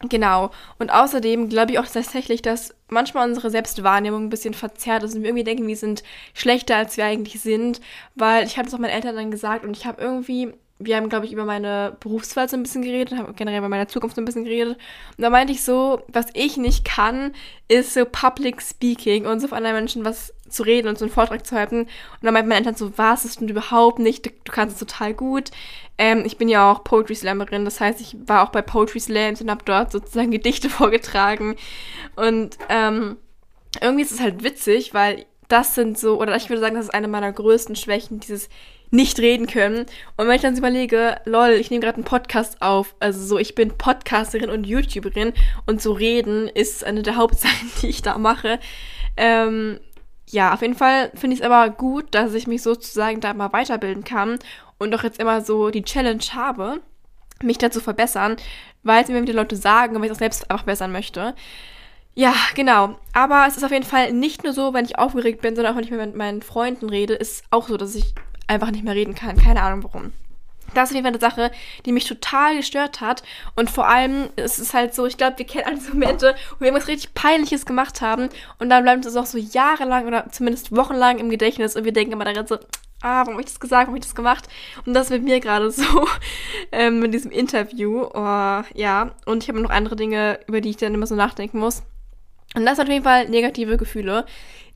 Genau. 0.09 0.51
Und 0.79 0.91
außerdem 0.91 1.49
glaube 1.49 1.73
ich 1.73 1.79
auch 1.79 1.87
tatsächlich, 1.87 2.43
dass 2.43 2.75
manchmal 2.89 3.29
unsere 3.29 3.51
Selbstwahrnehmung 3.51 4.25
ein 4.25 4.31
bisschen 4.31 4.55
verzerrt 4.55 5.03
ist 5.05 5.15
und 5.15 5.23
wir 5.23 5.29
irgendwie 5.29 5.45
denken, 5.45 5.67
wir 5.67 5.77
sind 5.77 6.03
schlechter, 6.35 6.77
als 6.77 6.97
wir 6.97 7.05
eigentlich 7.05 7.41
sind. 7.41 7.81
Weil 8.15 8.45
ich 8.47 8.57
habe 8.57 8.65
das 8.65 8.75
auch 8.75 8.79
meinen 8.79 8.91
Eltern 8.91 9.17
dann 9.17 9.31
gesagt 9.31 9.65
und 9.65 9.77
ich 9.77 9.87
habe 9.87 10.03
irgendwie, 10.03 10.53
wir 10.79 10.97
haben, 10.97 11.09
glaube 11.09 11.27
ich, 11.27 11.33
über 11.33 11.45
meine 11.45 11.97
Berufswahl 12.01 12.49
so 12.49 12.57
ein 12.57 12.63
bisschen 12.63 12.83
geredet, 12.83 13.17
haben 13.17 13.35
generell 13.37 13.59
über 13.59 13.69
meine 13.69 13.87
Zukunft 13.87 14.17
so 14.17 14.23
ein 14.23 14.25
bisschen 14.25 14.45
geredet. 14.45 14.77
Und 15.17 15.23
da 15.23 15.31
meinte 15.31 15.53
ich 15.53 15.63
so, 15.63 16.03
was 16.09 16.27
ich 16.35 16.57
nicht 16.57 16.85
kann, 16.85 17.33
ist 17.69 17.95
so 17.95 18.05
Public 18.05 18.61
Speaking 18.61 19.27
und 19.27 19.41
so 19.41 19.49
von 19.49 19.59
anderen 19.59 19.77
Menschen 19.77 20.05
was 20.05 20.35
zu 20.53 20.63
reden 20.63 20.89
und 20.89 20.99
so 20.99 21.05
einen 21.05 21.13
Vortrag 21.13 21.47
zu 21.47 21.57
halten. 21.57 21.83
Und 21.83 21.89
dann 22.23 22.33
meinte 22.33 22.49
meine 22.49 22.61
Eltern 22.61 22.75
so, 22.75 22.97
was, 22.97 23.23
das 23.23 23.35
stimmt 23.35 23.51
überhaupt 23.51 23.99
nicht, 23.99 24.27
du, 24.27 24.53
kannst 24.53 24.81
es 24.81 24.89
total 24.89 25.15
gut. 25.15 25.51
Ähm, 25.99 26.25
ich 26.25 26.39
bin 26.39 26.49
ja 26.49 26.71
auch 26.71 26.85
Poetry 26.85 27.15
Slammerin, 27.15 27.65
das 27.65 27.81
heißt, 27.81 28.01
ich 28.01 28.17
war 28.27 28.43
auch 28.43 28.51
bei 28.51 28.63
Poetry 28.63 29.01
Slams 29.01 29.41
und 29.41 29.51
habe 29.51 29.65
dort 29.65 29.93
sozusagen 29.93 30.31
Gedichte 30.33 30.71
vorgetragen. 30.71 31.57
Und 32.17 32.59
ähm, 32.69 33.17
irgendwie 33.81 34.03
ist 34.03 34.13
es 34.13 34.21
halt 34.21 34.45
witzig, 34.45 34.95
weil 34.95 35.25
das 35.49 35.75
sind 35.75 35.99
so, 35.99 36.21
oder 36.21 36.35
ich 36.37 36.49
würde 36.49 36.61
sagen, 36.61 36.77
das 36.77 36.87
ist 36.87 36.95
eine 36.95 37.09
meiner 37.09 37.33
größten 37.33 37.77
Schwächen, 37.77 38.21
dieses 38.21 38.49
nicht 38.93 39.19
reden 39.19 39.47
können. 39.47 39.87
Und 40.17 40.29
wenn 40.29 40.37
ich 40.37 40.43
dann 40.43 40.57
überlege, 40.57 41.17
lol, 41.25 41.51
ich 41.53 41.71
nehme 41.71 41.83
gerade 41.83 41.97
einen 41.97 42.05
Podcast 42.05 42.61
auf, 42.61 42.95
also 43.01 43.25
so, 43.25 43.39
ich 43.39 43.55
bin 43.55 43.77
Podcasterin 43.77 44.51
und 44.51 44.65
YouTuberin 44.65 45.33
und 45.67 45.81
so 45.83 45.93
reden 45.93 46.49
ist 46.49 46.85
eine 46.85 47.03
der 47.03 47.17
Hauptsachen, 47.17 47.71
die 47.83 47.89
ich 47.89 48.03
da 48.03 48.19
mache. 48.19 48.61
Ähm, 49.17 49.81
ja, 50.33 50.55
auf 50.55 50.63
jeden 50.63 50.75
Fall 50.75 51.11
finde 51.15 51.35
ich 51.35 51.41
es 51.41 51.47
aber 51.47 51.69
gut, 51.71 52.07
dass 52.15 52.33
ich 52.33 52.47
mich 52.47 52.63
sozusagen 52.63 53.21
da 53.21 53.35
mal 53.35 53.53
weiterbilden 53.53 54.03
kann 54.03 54.39
und 54.79 54.91
doch 54.91 55.05
jetzt 55.05 55.21
immer 55.21 55.43
so 55.43 55.71
die 55.71 55.83
Challenge 55.83 56.23
habe, 56.35 56.81
mich 57.43 57.59
da 57.59 57.71
zu 57.71 57.81
verbessern, 57.81 58.37
weil 58.83 59.03
es 59.03 59.11
mir 59.11 59.21
wieder 59.21 59.35
Leute 59.35 59.57
sagen 59.57 59.95
und 59.95 60.01
weil 60.01 60.07
ich 60.07 60.13
auch 60.13 60.19
selbst 60.19 60.51
einfach 60.51 60.65
bessern 60.65 60.91
möchte. 60.91 61.35
Ja, 62.15 62.35
genau. 62.55 62.99
Aber 63.13 63.47
es 63.47 63.59
ist 63.59 63.65
auf 63.65 63.73
jeden 63.73 63.85
Fall 63.85 64.13
nicht 64.13 64.43
nur 64.43 64.55
so, 64.55 64.73
wenn 64.73 64.87
ich 64.87 64.99
aufgeregt 64.99 65.43
bin, 65.43 65.55
sondern 65.55 65.75
auch 65.75 65.77
wenn 65.77 65.85
ich 65.85 65.91
mit 65.91 66.17
meinen 66.17 66.41
Freunden 66.41 66.89
rede, 66.89 67.15
ist 67.15 67.45
auch 67.51 67.69
so, 67.69 67.77
dass 67.77 67.95
ich 67.95 68.15
einfach 68.47 68.71
nicht 68.71 68.85
mehr 68.85 68.95
reden 68.95 69.15
kann. 69.15 69.37
Keine 69.37 69.63
Ahnung 69.63 69.85
warum. 69.85 70.13
Das 70.75 70.91
ist 70.91 70.91
auf 70.91 70.95
jeden 70.95 71.05
Fall 71.05 71.13
eine 71.13 71.21
Sache, 71.21 71.51
die 71.85 71.93
mich 71.93 72.05
total 72.05 72.57
gestört 72.57 73.01
hat. 73.01 73.23
Und 73.57 73.71
vor 73.71 73.89
allem 73.89 74.29
ist 74.37 74.59
es 74.59 74.75
halt 74.75 74.95
so, 74.95 75.07
ich 75.07 75.17
glaube, 75.17 75.39
wir 75.39 75.47
kennen 75.47 75.67
alle 75.67 75.81
so 75.81 75.93
Momente, 75.93 76.35
wo 76.51 76.61
wir 76.61 76.69
irgendwas 76.69 76.89
richtig 76.89 77.15
Peinliches 77.15 77.67
gemacht 77.67 78.01
haben. 78.01 78.29
Und 78.59 78.71
dann 78.71 78.83
bleibt 78.83 79.05
es 79.05 79.17
auch 79.17 79.27
so 79.27 79.39
jahrelang 79.39 80.07
oder 80.07 80.31
zumindest 80.31 80.75
wochenlang 80.75 81.19
im 81.19 81.31
Gedächtnis. 81.31 81.77
Und 81.77 81.85
wir 81.85 81.93
denken 81.93 82.13
immer 82.13 82.25
daran 82.25 82.47
so, 82.47 82.57
ah, 83.03 83.21
warum 83.21 83.35
habe 83.35 83.43
ich 83.43 83.47
das 83.47 83.61
gesagt, 83.61 83.83
warum 83.83 83.95
habe 83.95 83.99
ich 83.99 84.05
das 84.05 84.15
gemacht? 84.15 84.49
Und 84.87 84.95
das 84.95 85.11
mit 85.11 85.23
mir 85.23 85.41
gerade 85.41 85.71
so 85.71 86.07
ähm, 86.73 87.01
mit 87.01 87.13
diesem 87.13 87.31
Interview. 87.31 88.05
Oh, 88.13 88.63
ja, 88.75 89.11
und 89.27 89.43
ich 89.43 89.49
habe 89.49 89.61
noch 89.61 89.71
andere 89.71 89.97
Dinge, 89.97 90.41
über 90.47 90.61
die 90.61 90.71
ich 90.71 90.77
dann 90.77 90.95
immer 90.95 91.07
so 91.07 91.15
nachdenken 91.15 91.59
muss. 91.59 91.83
Und 92.55 92.67
das 92.67 92.77
sind 92.77 92.87
auf 92.87 92.93
jeden 92.93 93.05
Fall 93.05 93.29
negative 93.29 93.77
Gefühle 93.77 94.27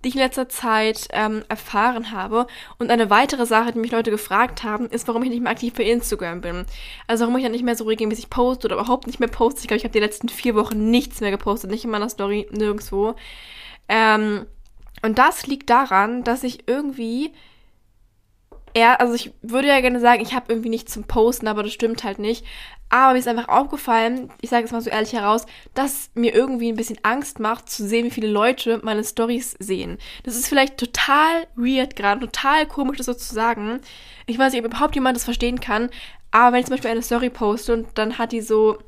die 0.05 0.09
ich 0.09 0.15
in 0.15 0.21
letzter 0.21 0.49
Zeit 0.49 1.09
ähm, 1.13 1.45
erfahren 1.49 2.13
habe. 2.13 2.47
Und 2.79 2.91
eine 2.91 3.11
weitere 3.11 3.47
Sache, 3.47 3.73
die 3.73 3.79
mich 3.79 3.93
Leute 3.93 4.11
gefragt 4.11 4.63
haben, 4.63 4.87
ist, 4.89 5.09
warum 5.09 5.23
ich 5.23 5.31
nicht 5.31 5.43
mehr 5.43 5.53
aktiv 5.53 5.75
bei 5.75 5.85
Instagram 5.85 6.41
bin. 6.41 6.65
Also 7.07 7.23
warum 7.23 7.37
ich 7.37 7.43
dann 7.43 7.53
nicht 7.53 7.65
mehr 7.65 7.77
so 7.77 7.85
regelmäßig 7.85 8.31
poste 8.31 8.67
oder 8.67 8.77
überhaupt 8.77 9.07
nicht 9.07 9.21
mehr 9.21 9.29
poste. 9.29 9.61
Ich 9.61 9.69
glaube, 9.69 9.79
ich 9.79 9.85
habe 9.85 9.93
die 9.93 10.01
letzten 10.01 10.29
vier 10.29 10.55
Wochen 10.55 10.91
nichts 10.91 11.21
mehr 11.21 11.31
gepostet, 11.31 11.71
nicht 11.71 11.85
in 11.85 11.91
meiner 11.91 12.09
Story, 12.09 12.47
nirgendwo. 12.51 13.15
Ähm, 13.89 14.47
und 15.03 15.19
das 15.19 15.47
liegt 15.47 15.71
daran, 15.71 16.25
dass 16.25 16.43
ich 16.43 16.69
irgendwie 16.69 17.33
eher, 18.77 19.01
also 19.01 19.15
ich 19.15 19.33
würde 19.43 19.69
ja 19.69 19.81
gerne 19.81 20.01
sagen, 20.01 20.23
ich 20.23 20.35
habe 20.35 20.53
irgendwie 20.53 20.69
nichts 20.69 20.93
zum 20.93 21.05
Posten, 21.05 21.49
aber 21.49 21.63
das 21.63 21.73
stimmt 21.73 22.05
halt 22.05 22.19
nicht. 22.19 22.45
Aber 22.89 23.13
mir 23.13 23.19
ist 23.19 23.29
einfach 23.29 23.49
aufgefallen, 23.49 24.31
ich 24.41 24.51
sage 24.51 24.65
es 24.65 24.73
mal 24.73 24.81
so 24.81 24.91
ehrlich 24.91 25.13
heraus, 25.13 25.45
dass 25.75 26.11
mir 26.15 26.35
irgendwie 26.35 26.71
ein 26.71 26.77
bisschen 26.77 26.99
Angst 27.03 27.41
macht, 27.41 27.69
zu 27.69 27.87
sehen, 27.87 28.07
wie 28.07 28.11
viele 28.11 28.29
Leute 28.29 28.81
meine 28.83 29.03
Stories 29.03 29.57
sehen. 29.59 29.99
Das 30.23 30.37
ist 30.37 30.49
vielleicht 30.49 30.79
total 30.79 31.47
weird 31.57 31.97
gerade, 31.97 32.21
total 32.21 32.67
komisch, 32.67 32.99
das 32.99 33.07
so 33.07 33.15
zu 33.15 33.35
sagen. 33.35 33.81
Ich 34.27 34.39
weiß 34.39 34.53
nicht, 34.53 34.65
ob 34.65 34.73
überhaupt 34.73 34.95
jemand 34.95 35.17
das 35.17 35.25
verstehen 35.25 35.61
kann. 35.61 35.91
Aber 36.31 36.53
wenn 36.53 36.61
ich 36.61 36.67
zum 36.67 36.75
Beispiel 36.75 36.91
eine 36.91 37.03
Story 37.03 37.31
poste 37.31 37.73
und 37.73 37.89
dann 37.95 38.19
hat 38.19 38.33
die 38.33 38.41
so 38.41 38.79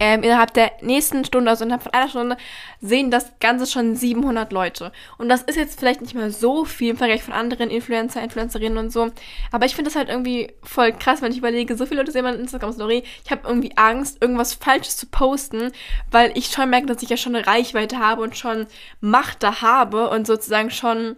ähm, 0.00 0.22
innerhalb 0.22 0.54
der 0.54 0.72
nächsten 0.80 1.24
Stunde, 1.24 1.50
also 1.50 1.64
innerhalb 1.64 1.82
von 1.82 1.92
einer 1.92 2.08
Stunde, 2.08 2.36
sehen 2.80 3.10
das 3.10 3.32
Ganze 3.38 3.66
schon 3.66 3.94
700 3.94 4.50
Leute. 4.50 4.92
Und 5.18 5.28
das 5.28 5.42
ist 5.42 5.56
jetzt 5.56 5.78
vielleicht 5.78 6.00
nicht 6.00 6.14
mehr 6.14 6.30
so 6.30 6.64
viel 6.64 6.90
im 6.90 6.96
Vergleich 6.96 7.22
von 7.22 7.34
anderen 7.34 7.70
Influencer, 7.70 8.22
Influencerinnen 8.22 8.78
und 8.78 8.90
so. 8.90 9.10
Aber 9.52 9.66
ich 9.66 9.74
finde 9.74 9.90
das 9.90 9.96
halt 9.96 10.08
irgendwie 10.08 10.52
voll 10.62 10.92
krass, 10.92 11.20
wenn 11.20 11.32
ich 11.32 11.38
überlege, 11.38 11.76
so 11.76 11.84
viele 11.84 12.00
Leute 12.00 12.12
sehen 12.12 12.24
meine 12.24 12.38
Instagram-Story. 12.38 13.04
Ich 13.24 13.30
habe 13.30 13.46
irgendwie 13.46 13.76
Angst, 13.76 14.22
irgendwas 14.22 14.54
Falsches 14.54 14.96
zu 14.96 15.06
posten, 15.06 15.70
weil 16.10 16.32
ich 16.34 16.46
schon 16.46 16.70
merke, 16.70 16.86
dass 16.86 17.02
ich 17.02 17.10
ja 17.10 17.18
schon 17.18 17.36
eine 17.36 17.46
Reichweite 17.46 17.98
habe 17.98 18.22
und 18.22 18.36
schon 18.36 18.66
Macht 19.00 19.42
da 19.42 19.60
habe 19.60 20.08
und 20.08 20.26
sozusagen 20.26 20.70
schon 20.70 21.16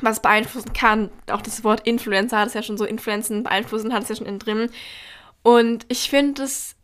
was 0.00 0.20
beeinflussen 0.20 0.72
kann. 0.72 1.10
Auch 1.30 1.42
das 1.42 1.64
Wort 1.64 1.86
Influencer 1.86 2.38
hat 2.38 2.48
es 2.48 2.54
ja 2.54 2.62
schon 2.62 2.78
so 2.78 2.84
Influenzen, 2.84 3.42
beeinflussen 3.42 3.92
hat 3.92 4.04
es 4.04 4.08
ja 4.08 4.16
schon 4.16 4.26
in 4.26 4.38
drin. 4.38 4.70
Und 5.42 5.84
ich 5.88 6.10
finde 6.10 6.42
es 6.42 6.75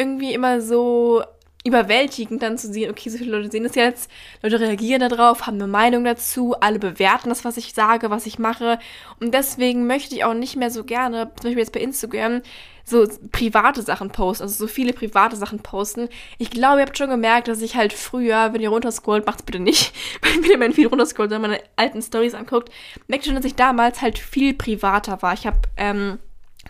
irgendwie 0.00 0.32
immer 0.32 0.60
so 0.62 1.22
überwältigend 1.64 2.42
dann 2.42 2.56
zu 2.56 2.72
sehen, 2.72 2.90
okay, 2.90 3.10
so 3.10 3.18
viele 3.18 3.36
Leute 3.36 3.50
sehen 3.50 3.64
das 3.64 3.74
jetzt, 3.74 4.10
Leute 4.42 4.60
reagieren 4.60 5.06
darauf, 5.06 5.46
haben 5.46 5.56
eine 5.56 5.66
Meinung 5.66 6.04
dazu, 6.04 6.54
alle 6.58 6.78
bewerten 6.78 7.28
das, 7.28 7.44
was 7.44 7.58
ich 7.58 7.74
sage, 7.74 8.08
was 8.08 8.24
ich 8.24 8.38
mache. 8.38 8.78
Und 9.20 9.34
deswegen 9.34 9.86
möchte 9.86 10.14
ich 10.14 10.24
auch 10.24 10.32
nicht 10.32 10.56
mehr 10.56 10.70
so 10.70 10.84
gerne, 10.84 11.30
zum 11.36 11.44
Beispiel 11.44 11.58
jetzt 11.58 11.72
bei 11.72 11.80
Instagram, 11.80 12.40
so 12.84 13.06
private 13.30 13.82
Sachen 13.82 14.10
posten, 14.10 14.44
also 14.44 14.54
so 14.54 14.66
viele 14.66 14.94
private 14.94 15.36
Sachen 15.36 15.60
posten. 15.60 16.08
Ich 16.38 16.50
glaube, 16.50 16.80
ihr 16.80 16.86
habt 16.86 16.96
schon 16.96 17.10
gemerkt, 17.10 17.48
dass 17.48 17.60
ich 17.60 17.76
halt 17.76 17.92
früher, 17.92 18.52
wenn 18.54 18.62
ihr 18.62 18.70
runterscrollt, 18.70 19.26
macht's 19.26 19.42
bitte 19.42 19.60
nicht, 19.60 19.92
wenn 20.22 20.42
ihr 20.50 20.58
mein 20.58 20.72
Feed 20.72 20.90
runterscrollt, 20.90 21.30
sondern 21.30 21.50
meine 21.50 21.62
alten 21.76 22.00
Stories 22.00 22.34
anguckt, 22.34 22.70
merkt 23.06 23.26
schon, 23.26 23.34
dass 23.34 23.44
ich 23.44 23.54
damals 23.54 24.00
halt 24.00 24.18
viel 24.18 24.54
privater 24.54 25.20
war. 25.20 25.34
Ich 25.34 25.46
habe, 25.46 25.58
ähm, 25.76 26.18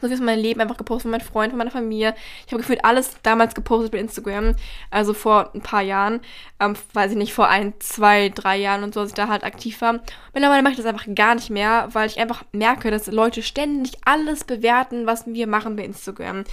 so 0.00 0.06
viel 0.08 0.14
ist 0.14 0.22
mein 0.22 0.38
Leben 0.38 0.60
einfach 0.60 0.76
gepostet 0.76 1.02
von 1.02 1.10
meinen 1.12 1.20
Freunden, 1.20 1.50
von 1.50 1.58
meiner 1.58 1.70
Familie. 1.70 2.14
Ich 2.46 2.52
habe 2.52 2.62
gefühlt 2.62 2.84
alles 2.84 3.16
damals 3.22 3.54
gepostet 3.54 3.92
bei 3.92 3.98
Instagram, 3.98 4.54
also 4.90 5.14
vor 5.14 5.50
ein 5.54 5.60
paar 5.60 5.82
Jahren, 5.82 6.20
ähm, 6.58 6.74
weiß 6.92 7.12
ich 7.12 7.18
nicht, 7.18 7.34
vor 7.34 7.48
ein, 7.48 7.74
zwei, 7.80 8.28
drei 8.30 8.56
Jahren 8.56 8.82
und 8.82 8.94
so, 8.94 9.00
als 9.00 9.10
ich 9.10 9.14
da 9.14 9.28
halt 9.28 9.44
aktiv 9.44 9.80
war. 9.80 10.00
Mittlerweile 10.32 10.62
mache 10.62 10.72
ich 10.72 10.78
das 10.78 10.86
einfach 10.86 11.06
gar 11.14 11.34
nicht 11.34 11.50
mehr, 11.50 11.88
weil 11.92 12.06
ich 12.06 12.18
einfach 12.18 12.44
merke, 12.52 12.90
dass 12.90 13.06
Leute 13.06 13.42
ständig 13.42 13.92
alles 14.04 14.44
bewerten, 14.44 15.06
was 15.06 15.26
wir 15.26 15.46
machen 15.46 15.76
bei 15.76 15.84
Instagram. 15.84 16.44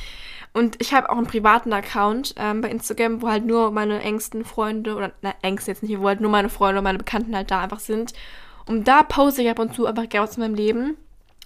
Und 0.53 0.75
ich 0.81 0.93
habe 0.93 1.09
auch 1.09 1.17
einen 1.17 1.27
privaten 1.27 1.71
Account 1.71 2.33
ähm, 2.37 2.61
bei 2.61 2.69
Instagram, 2.69 3.21
wo 3.21 3.27
halt 3.27 3.45
nur 3.45 3.71
meine 3.71 4.01
engsten 4.01 4.43
Freunde, 4.43 4.95
oder 4.95 5.11
na, 5.21 5.33
engsten 5.41 5.73
jetzt 5.73 5.83
nicht, 5.83 5.99
wo 5.99 6.07
halt 6.07 6.19
nur 6.19 6.31
meine 6.31 6.49
Freunde 6.49 6.79
und 6.79 6.83
meine 6.83 6.97
Bekannten 6.97 7.35
halt 7.35 7.51
da 7.51 7.61
einfach 7.61 7.79
sind. 7.79 8.13
Und 8.65 8.87
da 8.87 9.03
poste 9.03 9.41
ich 9.41 9.49
ab 9.49 9.59
und 9.59 9.73
zu 9.75 9.85
einfach 9.85 10.09
gerne 10.09 10.27
aus 10.27 10.37
meinem 10.37 10.55
Leben 10.55 10.97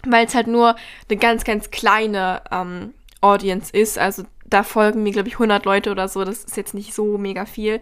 weil 0.05 0.25
es 0.25 0.35
halt 0.35 0.47
nur 0.47 0.75
eine 1.09 1.17
ganz, 1.17 1.43
ganz 1.43 1.71
kleine 1.71 2.41
ähm, 2.51 2.93
Audience 3.21 3.71
ist. 3.75 3.97
Also 3.97 4.23
da 4.45 4.63
folgen 4.63 5.03
mir, 5.03 5.11
glaube 5.11 5.29
ich, 5.29 5.35
100 5.35 5.65
Leute 5.65 5.91
oder 5.91 6.07
so. 6.07 6.23
Das 6.23 6.43
ist 6.43 6.57
jetzt 6.57 6.73
nicht 6.73 6.93
so 6.93 7.17
mega 7.17 7.45
viel. 7.45 7.81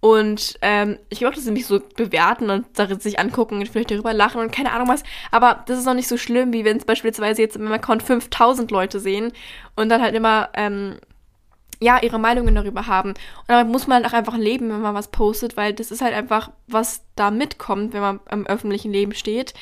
Und 0.00 0.58
ähm, 0.60 0.98
ich 1.08 1.18
glaube, 1.18 1.34
dass 1.34 1.44
sie 1.44 1.50
mich 1.50 1.66
so 1.66 1.80
bewerten 1.96 2.50
und 2.50 2.66
sich 3.02 3.18
angucken 3.18 3.58
und 3.58 3.68
vielleicht 3.68 3.90
darüber 3.90 4.12
lachen 4.12 4.40
und 4.40 4.52
keine 4.52 4.72
Ahnung 4.72 4.88
was. 4.88 5.02
Aber 5.30 5.64
das 5.66 5.78
ist 5.78 5.86
noch 5.86 5.94
nicht 5.94 6.06
so 6.08 6.16
schlimm, 6.16 6.52
wie 6.52 6.64
wenn 6.64 6.76
es 6.76 6.84
beispielsweise 6.84 7.42
jetzt 7.42 7.56
in 7.56 7.64
meinem 7.64 7.72
Account 7.72 8.02
5000 8.02 8.70
Leute 8.70 9.00
sehen 9.00 9.32
und 9.74 9.88
dann 9.88 10.02
halt 10.02 10.14
immer, 10.14 10.50
ähm, 10.54 10.98
ja, 11.80 12.00
ihre 12.02 12.18
Meinungen 12.18 12.54
darüber 12.54 12.86
haben. 12.86 13.10
Und 13.10 13.48
damit 13.48 13.72
muss 13.72 13.86
man 13.86 14.02
halt 14.02 14.12
auch 14.12 14.16
einfach 14.16 14.36
leben, 14.36 14.70
wenn 14.70 14.80
man 14.80 14.94
was 14.94 15.08
postet, 15.08 15.56
weil 15.56 15.72
das 15.72 15.90
ist 15.90 16.02
halt 16.02 16.14
einfach, 16.14 16.50
was 16.66 17.02
da 17.16 17.30
mitkommt, 17.30 17.92
wenn 17.92 18.00
man 18.00 18.20
im 18.30 18.46
öffentlichen 18.46 18.92
Leben 18.92 19.12
steht. 19.12 19.54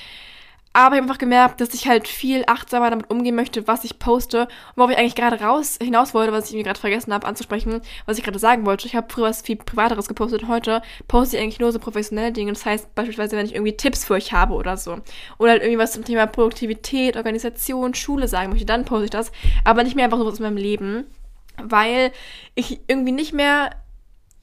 Aber 0.76 0.96
ich 0.96 1.00
habe 1.00 1.08
einfach 1.08 1.18
gemerkt, 1.18 1.60
dass 1.60 1.72
ich 1.72 1.86
halt 1.86 2.08
viel 2.08 2.42
achtsamer 2.48 2.90
damit 2.90 3.08
umgehen 3.08 3.36
möchte, 3.36 3.68
was 3.68 3.84
ich 3.84 4.00
poste. 4.00 4.42
Und 4.42 4.48
worauf 4.74 4.90
ich 4.90 4.98
eigentlich 4.98 5.14
gerade 5.14 5.40
raus 5.40 5.78
hinaus 5.80 6.14
wollte, 6.14 6.32
was 6.32 6.50
ich 6.50 6.56
mir 6.56 6.64
gerade 6.64 6.80
vergessen 6.80 7.14
habe 7.14 7.28
anzusprechen, 7.28 7.80
was 8.06 8.18
ich 8.18 8.24
gerade 8.24 8.40
sagen 8.40 8.66
wollte. 8.66 8.88
Ich 8.88 8.96
habe 8.96 9.06
früher 9.08 9.26
was 9.26 9.42
viel 9.42 9.54
Privateres 9.54 10.08
gepostet. 10.08 10.48
Heute 10.48 10.82
poste 11.06 11.36
ich 11.36 11.42
eigentlich 11.44 11.60
nur 11.60 11.70
so 11.70 11.78
professionelle 11.78 12.32
Dinge. 12.32 12.52
Das 12.52 12.66
heißt 12.66 12.92
beispielsweise, 12.96 13.36
wenn 13.36 13.46
ich 13.46 13.54
irgendwie 13.54 13.76
Tipps 13.76 14.04
für 14.04 14.14
euch 14.14 14.32
habe 14.32 14.54
oder 14.54 14.76
so. 14.76 14.98
Oder 15.38 15.52
halt 15.52 15.62
irgendwie 15.62 15.78
was 15.78 15.92
zum 15.92 16.04
Thema 16.04 16.26
Produktivität, 16.26 17.16
Organisation, 17.16 17.94
Schule 17.94 18.26
sagen 18.26 18.50
möchte, 18.50 18.66
dann 18.66 18.84
poste 18.84 19.04
ich 19.04 19.10
das. 19.10 19.30
Aber 19.62 19.84
nicht 19.84 19.94
mehr 19.94 20.06
einfach 20.06 20.18
so 20.18 20.26
aus 20.26 20.40
meinem 20.40 20.56
Leben. 20.56 21.04
Weil 21.62 22.10
ich 22.56 22.80
irgendwie 22.88 23.12
nicht 23.12 23.32
mehr, 23.32 23.70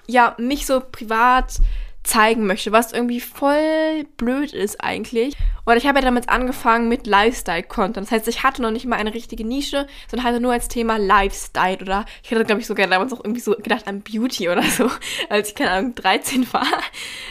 ja, 0.07 0.33
mich 0.37 0.65
so 0.65 0.79
privat 0.79 1.57
zeigen 2.03 2.47
möchte, 2.47 2.71
was 2.71 2.93
irgendwie 2.93 3.19
voll 3.19 4.05
blöd 4.17 4.53
ist 4.53 4.83
eigentlich. 4.83 5.35
Und 5.65 5.77
ich 5.77 5.85
habe 5.85 5.99
ja 5.99 6.05
damit 6.05 6.29
angefangen 6.29 6.89
mit 6.89 7.05
Lifestyle-Content. 7.05 8.07
Das 8.07 8.11
heißt, 8.11 8.27
ich 8.27 8.43
hatte 8.43 8.61
noch 8.61 8.71
nicht 8.71 8.85
mal 8.85 8.95
eine 8.95 9.13
richtige 9.13 9.45
Nische, 9.45 9.87
sondern 10.09 10.27
hatte 10.27 10.39
nur 10.39 10.51
als 10.51 10.67
Thema 10.67 10.97
Lifestyle 10.97 11.77
oder 11.79 12.05
ich 12.23 12.31
hatte, 12.31 12.43
glaube 12.43 12.61
ich, 12.61 12.67
sogar 12.67 12.87
damals 12.87 13.13
auch 13.13 13.23
irgendwie 13.23 13.41
so 13.41 13.51
gedacht 13.51 13.87
an 13.87 14.01
Beauty 14.01 14.49
oder 14.49 14.63
so, 14.63 14.89
als 15.29 15.49
ich, 15.49 15.55
keine 15.55 15.71
Ahnung, 15.71 15.95
13 15.95 16.51
war. 16.53 16.67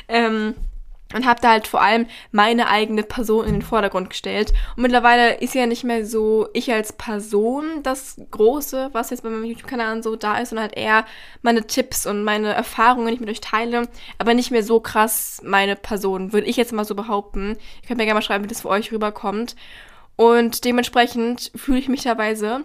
Ähm, 0.08 0.54
und 1.14 1.26
habe 1.26 1.40
da 1.40 1.50
halt 1.50 1.66
vor 1.66 1.82
allem 1.82 2.06
meine 2.30 2.68
eigene 2.68 3.02
Person 3.02 3.46
in 3.46 3.52
den 3.52 3.62
Vordergrund 3.62 4.10
gestellt. 4.10 4.52
Und 4.76 4.82
mittlerweile 4.82 5.34
ist 5.34 5.54
ja 5.54 5.66
nicht 5.66 5.84
mehr 5.84 6.06
so 6.06 6.48
ich 6.52 6.72
als 6.72 6.92
Person 6.92 7.82
das 7.82 8.20
Große, 8.30 8.90
was 8.92 9.10
jetzt 9.10 9.22
bei 9.22 9.30
meinem 9.30 9.44
YouTube-Kanal 9.44 10.02
so 10.02 10.16
da 10.16 10.38
ist, 10.38 10.50
sondern 10.50 10.68
halt 10.68 10.76
eher 10.76 11.04
meine 11.42 11.66
Tipps 11.66 12.06
und 12.06 12.22
meine 12.22 12.52
Erfahrungen, 12.52 13.08
die 13.08 13.14
ich 13.14 13.20
mit 13.20 13.30
euch 13.30 13.40
teile, 13.40 13.88
aber 14.18 14.34
nicht 14.34 14.50
mehr 14.50 14.62
so 14.62 14.80
krass 14.80 15.40
meine 15.44 15.76
Person, 15.76 16.32
würde 16.32 16.46
ich 16.46 16.56
jetzt 16.56 16.72
mal 16.72 16.84
so 16.84 16.94
behaupten. 16.94 17.56
Ihr 17.82 17.88
könnt 17.88 17.98
mir 17.98 18.04
gerne 18.04 18.18
mal 18.18 18.22
schreiben, 18.22 18.44
wie 18.44 18.48
das 18.48 18.62
für 18.62 18.68
euch 18.68 18.92
rüberkommt. 18.92 19.56
Und 20.16 20.64
dementsprechend 20.64 21.50
fühle 21.56 21.78
ich 21.78 21.88
mich 21.88 22.02
teilweise 22.02 22.64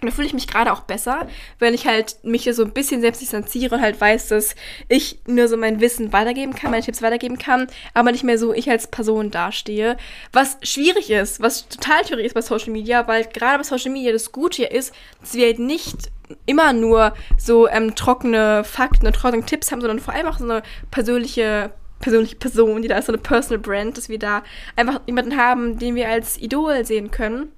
und 0.00 0.10
da 0.10 0.14
fühle 0.14 0.26
ich 0.26 0.34
mich 0.34 0.48
gerade 0.48 0.72
auch 0.72 0.80
besser, 0.80 1.26
wenn 1.58 1.72
ich 1.72 1.86
halt 1.86 2.16
mich 2.24 2.48
so 2.52 2.64
ein 2.64 2.72
bisschen 2.72 3.00
selbst 3.00 3.22
distanziere 3.22 3.76
und 3.76 3.80
halt 3.80 4.00
weiß, 4.00 4.28
dass 4.28 4.54
ich 4.88 5.20
nur 5.26 5.48
so 5.48 5.56
mein 5.56 5.80
Wissen 5.80 6.12
weitergeben 6.12 6.54
kann, 6.54 6.72
meine 6.72 6.82
Tipps 6.82 7.00
weitergeben 7.00 7.38
kann, 7.38 7.68
aber 7.94 8.12
nicht 8.12 8.24
mehr 8.24 8.38
so 8.38 8.52
ich 8.52 8.68
als 8.68 8.88
Person 8.88 9.30
dastehe. 9.30 9.96
Was 10.32 10.58
schwierig 10.62 11.10
ist, 11.10 11.40
was 11.40 11.68
total 11.68 12.06
schwierig 12.06 12.26
ist 12.26 12.34
bei 12.34 12.42
Social 12.42 12.70
Media, 12.72 13.06
weil 13.06 13.24
gerade 13.24 13.58
bei 13.58 13.64
Social 13.64 13.92
Media 13.92 14.12
das 14.12 14.32
Gute 14.32 14.56
hier 14.56 14.72
ist, 14.72 14.92
dass 15.20 15.34
wir 15.34 15.46
halt 15.46 15.58
nicht 15.60 16.10
immer 16.44 16.72
nur 16.72 17.14
so 17.38 17.68
ähm, 17.68 17.94
trockene 17.94 18.64
Fakten 18.64 19.06
und 19.06 19.14
trockene 19.14 19.44
Tipps 19.44 19.70
haben, 19.70 19.80
sondern 19.80 20.00
vor 20.00 20.14
allem 20.14 20.26
auch 20.26 20.38
so 20.38 20.44
eine 20.44 20.62
persönliche 20.90 21.72
persönliche 22.00 22.36
Person, 22.36 22.82
die 22.82 22.88
da 22.88 22.98
ist, 22.98 23.06
so 23.06 23.12
eine 23.12 23.22
Personal 23.22 23.58
Brand, 23.58 23.96
dass 23.96 24.10
wir 24.10 24.18
da 24.18 24.42
einfach 24.76 25.00
jemanden 25.06 25.38
haben, 25.38 25.78
den 25.78 25.94
wir 25.94 26.08
als 26.08 26.36
Idol 26.36 26.84
sehen 26.84 27.10
können. 27.10 27.50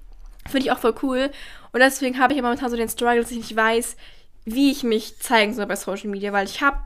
Finde 0.45 0.65
ich 0.65 0.71
auch 0.71 0.79
voll 0.79 0.95
cool. 1.03 1.31
Und 1.77 1.81
deswegen 1.81 2.17
habe 2.17 2.33
ich 2.33 2.37
ja 2.37 2.41
momentan 2.41 2.71
so 2.71 2.75
den 2.75 2.89
Struggle, 2.89 3.21
dass 3.21 3.29
ich 3.29 3.37
nicht 3.37 3.55
weiß, 3.55 3.97
wie 4.45 4.71
ich 4.71 4.81
mich 4.81 5.19
zeigen 5.19 5.53
soll 5.53 5.67
bei 5.67 5.75
Social 5.75 6.09
Media, 6.09 6.33
weil 6.33 6.47
ich 6.47 6.63
habe 6.63 6.79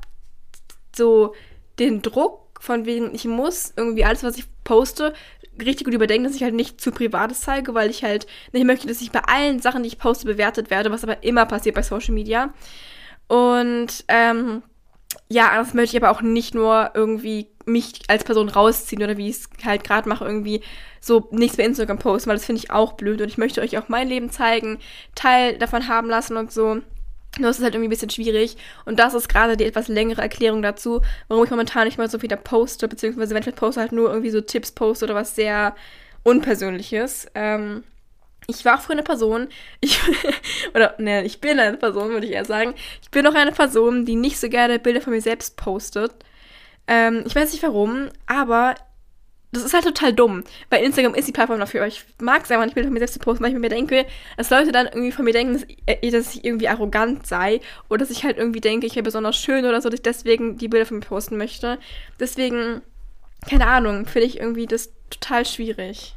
so 0.93 1.33
den 1.79 2.01
Druck 2.01 2.59
von 2.59 2.85
wegen, 2.85 3.15
ich 3.15 3.23
muss 3.23 3.71
irgendwie 3.77 4.03
alles, 4.03 4.21
was 4.21 4.37
ich 4.37 4.43
poste, 4.65 5.13
richtig 5.57 5.85
gut 5.85 5.93
überdenken, 5.93 6.25
dass 6.25 6.35
ich 6.35 6.43
halt 6.43 6.55
nicht 6.55 6.81
zu 6.81 6.91
Privates 6.91 7.39
zeige, 7.39 7.73
weil 7.73 7.89
ich 7.89 8.03
halt 8.03 8.27
nicht 8.51 8.65
möchte, 8.65 8.85
dass 8.85 8.99
ich 8.99 9.13
bei 9.13 9.21
allen 9.21 9.61
Sachen, 9.61 9.81
die 9.83 9.87
ich 9.87 9.97
poste, 9.97 10.25
bewertet 10.25 10.69
werde, 10.69 10.91
was 10.91 11.05
aber 11.05 11.23
immer 11.23 11.45
passiert 11.45 11.75
bei 11.75 11.83
Social 11.83 12.13
Media. 12.13 12.53
Und 13.29 14.03
ähm, 14.09 14.61
ja, 15.29 15.55
das 15.55 15.73
möchte 15.73 15.95
ich 15.95 16.03
aber 16.03 16.11
auch 16.11 16.21
nicht 16.21 16.53
nur 16.53 16.91
irgendwie 16.95 17.47
mich 17.65 18.01
als 18.07 18.23
Person 18.23 18.49
rausziehen 18.49 19.03
oder 19.03 19.17
wie 19.17 19.29
ich 19.29 19.37
es 19.37 19.49
halt 19.65 19.83
gerade 19.83 20.09
mache, 20.09 20.25
irgendwie 20.25 20.61
so 20.99 21.27
nichts 21.31 21.57
bei 21.57 21.63
Instagram 21.63 21.99
posten, 21.99 22.29
weil 22.29 22.37
das 22.37 22.45
finde 22.45 22.59
ich 22.59 22.71
auch 22.71 22.93
blöd 22.93 23.21
und 23.21 23.27
ich 23.27 23.37
möchte 23.37 23.61
euch 23.61 23.77
auch 23.77 23.89
mein 23.89 24.07
Leben 24.07 24.29
zeigen, 24.29 24.79
Teil 25.15 25.57
davon 25.57 25.87
haben 25.87 26.09
lassen 26.09 26.37
und 26.37 26.51
so. 26.51 26.81
Nur 27.39 27.49
ist 27.49 27.59
es 27.59 27.63
halt 27.63 27.73
irgendwie 27.73 27.87
ein 27.87 27.91
bisschen 27.91 28.09
schwierig. 28.09 28.57
Und 28.85 28.99
das 28.99 29.13
ist 29.13 29.29
gerade 29.29 29.55
die 29.55 29.63
etwas 29.63 29.87
längere 29.87 30.21
Erklärung 30.21 30.61
dazu, 30.61 31.01
warum 31.29 31.45
ich 31.45 31.49
momentan 31.49 31.85
nicht 31.85 31.97
mal 31.97 32.09
so 32.09 32.21
wieder 32.21 32.35
poste, 32.35 32.89
beziehungsweise 32.89 33.33
wenn 33.33 33.43
ich 33.47 33.55
poste, 33.55 33.79
halt 33.79 33.93
nur 33.93 34.09
irgendwie 34.09 34.31
so 34.31 34.41
Tipps 34.41 34.71
poste 34.71 35.05
oder 35.05 35.15
was 35.15 35.35
sehr 35.35 35.75
Unpersönliches. 36.23 37.27
Ähm, 37.33 37.83
ich 38.47 38.65
war 38.65 38.79
früher 38.79 38.95
eine 38.95 39.03
Person, 39.03 39.47
ich, 39.79 39.99
oder, 40.73 40.95
ne, 40.97 41.23
ich 41.23 41.39
bin 41.39 41.59
eine 41.59 41.77
Person, 41.77 42.09
würde 42.09 42.27
ich 42.27 42.33
eher 42.33 42.45
sagen. 42.45 42.73
Ich 43.01 43.09
bin 43.11 43.25
auch 43.25 43.33
eine 43.33 43.51
Person, 43.51 44.05
die 44.05 44.15
nicht 44.15 44.39
so 44.39 44.49
gerne 44.49 44.79
Bilder 44.79 45.01
von 45.01 45.13
mir 45.13 45.21
selbst 45.21 45.55
postet. 45.57 46.11
Ähm, 46.91 47.23
ich 47.25 47.33
weiß 47.33 47.53
nicht 47.53 47.63
warum, 47.63 48.09
aber 48.27 48.75
das 49.53 49.63
ist 49.63 49.73
halt 49.73 49.85
total 49.85 50.11
dumm, 50.11 50.43
weil 50.69 50.83
Instagram 50.83 51.13
ist 51.13 51.27
die 51.27 51.31
Plattform 51.31 51.59
dafür. 51.59 51.85
Ich 51.85 52.03
mag 52.19 52.43
es 52.43 52.51
einfach 52.51 52.65
nicht, 52.65 52.73
Bilder 52.73 52.87
von 52.87 52.93
mir 52.93 52.99
selbst 52.99 53.13
zu 53.13 53.19
posten, 53.19 53.43
weil 53.43 53.53
ich 53.53 53.57
mir 53.57 53.69
denke, 53.69 54.05
dass 54.35 54.49
Leute 54.49 54.73
dann 54.73 54.87
irgendwie 54.87 55.13
von 55.13 55.23
mir 55.23 55.31
denken, 55.31 55.53
dass, 55.53 55.65
äh, 55.85 56.11
dass 56.11 56.35
ich 56.35 56.43
irgendwie 56.43 56.67
arrogant 56.67 57.25
sei 57.25 57.61
oder 57.87 57.99
dass 57.99 58.09
ich 58.09 58.25
halt 58.25 58.37
irgendwie 58.37 58.59
denke, 58.59 58.87
ich 58.87 58.95
wäre 58.95 59.03
besonders 59.03 59.37
schön 59.37 59.65
oder 59.65 59.81
so, 59.81 59.87
dass 59.87 59.99
ich 59.99 60.03
deswegen 60.03 60.57
die 60.57 60.67
Bilder 60.67 60.85
von 60.85 60.97
mir 60.97 61.05
posten 61.05 61.37
möchte. 61.37 61.79
Deswegen, 62.19 62.81
keine 63.49 63.67
Ahnung, 63.67 64.05
finde 64.05 64.27
ich 64.27 64.39
irgendwie 64.39 64.67
das 64.67 64.91
total 65.09 65.45
schwierig. 65.45 66.13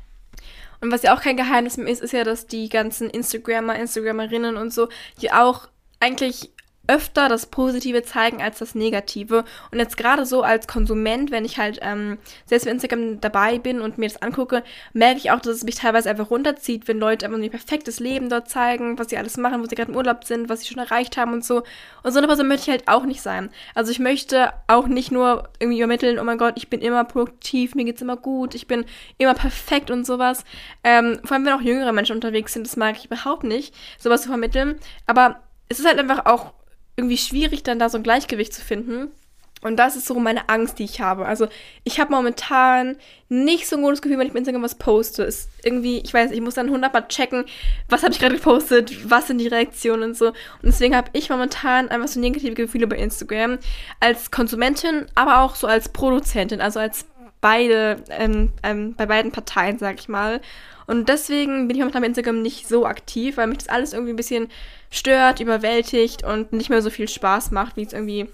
Und 0.80 0.90
was 0.90 1.02
ja 1.02 1.16
auch 1.16 1.22
kein 1.22 1.36
Geheimnis 1.36 1.76
mehr 1.76 1.92
ist, 1.92 2.02
ist 2.02 2.12
ja, 2.12 2.24
dass 2.24 2.48
die 2.48 2.68
ganzen 2.68 3.10
Instagrammer, 3.10 3.76
Instagrammerinnen 3.76 4.56
und 4.56 4.72
so, 4.72 4.88
die 5.20 5.30
auch 5.30 5.68
eigentlich 6.00 6.50
öfter 6.86 7.28
das 7.28 7.46
Positive 7.46 8.02
zeigen 8.02 8.42
als 8.42 8.58
das 8.58 8.74
Negative. 8.74 9.44
Und 9.70 9.78
jetzt 9.78 9.96
gerade 9.96 10.26
so 10.26 10.42
als 10.42 10.66
Konsument, 10.66 11.30
wenn 11.30 11.44
ich 11.44 11.58
halt 11.58 11.78
ähm, 11.82 12.18
selbst 12.46 12.64
bei 12.64 12.70
Instagram 12.70 13.20
dabei 13.20 13.58
bin 13.58 13.80
und 13.80 13.98
mir 13.98 14.08
das 14.08 14.22
angucke, 14.22 14.62
merke 14.92 15.18
ich 15.18 15.30
auch, 15.30 15.40
dass 15.40 15.56
es 15.56 15.64
mich 15.64 15.76
teilweise 15.76 16.10
einfach 16.10 16.30
runterzieht, 16.30 16.86
wenn 16.88 16.98
Leute 16.98 17.26
einfach 17.26 17.38
nur 17.38 17.44
ihr 17.44 17.50
perfektes 17.50 18.00
Leben 18.00 18.28
dort 18.28 18.48
zeigen, 18.48 18.98
was 18.98 19.08
sie 19.08 19.18
alles 19.18 19.36
machen, 19.36 19.62
wo 19.62 19.66
sie 19.66 19.74
gerade 19.74 19.90
im 19.90 19.96
Urlaub 19.96 20.24
sind, 20.24 20.48
was 20.48 20.60
sie 20.60 20.68
schon 20.68 20.82
erreicht 20.82 21.16
haben 21.16 21.32
und 21.32 21.44
so. 21.44 21.62
Und 22.02 22.12
so 22.12 22.18
eine 22.18 22.26
Person 22.26 22.48
möchte 22.48 22.70
ich 22.70 22.70
halt 22.70 22.88
auch 22.88 23.04
nicht 23.04 23.22
sein. 23.22 23.50
Also 23.74 23.90
ich 23.90 23.98
möchte 23.98 24.52
auch 24.66 24.86
nicht 24.86 25.10
nur 25.10 25.48
irgendwie 25.58 25.78
übermitteln, 25.78 26.18
oh 26.18 26.24
mein 26.24 26.38
Gott, 26.38 26.54
ich 26.56 26.68
bin 26.68 26.80
immer 26.80 27.04
produktiv, 27.04 27.74
mir 27.74 27.84
geht's 27.84 28.02
immer 28.02 28.16
gut, 28.16 28.54
ich 28.54 28.66
bin 28.66 28.84
immer 29.18 29.34
perfekt 29.34 29.90
und 29.90 30.06
sowas. 30.06 30.44
Ähm, 30.82 31.20
vor 31.24 31.36
allem, 31.36 31.46
wenn 31.46 31.52
auch 31.54 31.60
jüngere 31.60 31.92
Menschen 31.92 32.16
unterwegs 32.16 32.52
sind, 32.52 32.66
das 32.66 32.76
mag 32.76 32.96
ich 32.98 33.06
überhaupt 33.06 33.44
nicht, 33.44 33.74
sowas 33.98 34.22
zu 34.22 34.28
vermitteln. 34.28 34.78
Aber 35.06 35.40
es 35.68 35.78
ist 35.78 35.86
halt 35.86 35.98
einfach 35.98 36.26
auch 36.26 36.52
irgendwie 36.96 37.18
schwierig, 37.18 37.62
dann 37.62 37.78
da 37.78 37.88
so 37.88 37.98
ein 37.98 38.02
Gleichgewicht 38.04 38.52
zu 38.52 38.62
finden. 38.62 39.10
Und 39.64 39.76
das 39.78 39.96
ist 39.96 40.06
so 40.06 40.20
meine 40.20 40.50
Angst, 40.50 40.78
die 40.78 40.84
ich 40.84 41.00
habe. 41.00 41.24
Also 41.24 41.48
ich 41.84 41.98
habe 41.98 42.12
momentan 42.12 42.98
nicht 43.30 43.66
so 43.66 43.76
ein 43.76 43.82
gutes 43.82 44.02
Gefühl, 44.02 44.18
wenn 44.18 44.26
ich 44.26 44.34
mit 44.34 44.40
Instagram 44.40 44.62
was 44.62 44.74
poste. 44.74 45.22
Ist 45.22 45.48
irgendwie, 45.62 46.00
ich 46.04 46.12
weiß, 46.12 46.32
ich 46.32 46.42
muss 46.42 46.54
dann 46.54 46.68
hundertmal 46.68 47.08
checken, 47.08 47.46
was 47.88 48.02
habe 48.02 48.12
ich 48.12 48.20
gerade 48.20 48.34
gepostet, 48.34 49.10
was 49.10 49.26
sind 49.26 49.38
die 49.38 49.48
Reaktionen 49.48 50.10
und 50.10 50.16
so. 50.18 50.26
Und 50.26 50.34
deswegen 50.64 50.94
habe 50.94 51.08
ich 51.14 51.30
momentan 51.30 51.88
einfach 51.88 52.08
so 52.08 52.20
negative 52.20 52.52
Gefühle 52.52 52.86
bei 52.86 52.96
Instagram 52.96 53.58
als 54.00 54.30
Konsumentin, 54.30 55.06
aber 55.14 55.40
auch 55.40 55.54
so 55.54 55.66
als 55.66 55.88
Produzentin, 55.88 56.60
also 56.60 56.78
als 56.78 57.06
beide, 57.44 58.02
ähm, 58.08 58.52
ähm, 58.62 58.94
bei 58.94 59.04
beiden 59.04 59.30
Parteien, 59.30 59.78
sag 59.78 60.00
ich 60.00 60.08
mal. 60.08 60.40
Und 60.86 61.10
deswegen 61.10 61.68
bin 61.68 61.76
ich 61.76 61.80
momentan 61.80 62.00
bei 62.00 62.08
Instagram 62.08 62.40
nicht 62.40 62.66
so 62.66 62.86
aktiv, 62.86 63.36
weil 63.36 63.48
mich 63.48 63.58
das 63.58 63.68
alles 63.68 63.92
irgendwie 63.92 64.14
ein 64.14 64.16
bisschen 64.16 64.48
stört, 64.90 65.40
überwältigt 65.40 66.24
und 66.24 66.54
nicht 66.54 66.70
mehr 66.70 66.80
so 66.80 66.88
viel 66.88 67.06
Spaß 67.06 67.50
macht, 67.50 67.76
wie 67.76 67.82
es 67.82 67.92
irgendwie, 67.92 68.30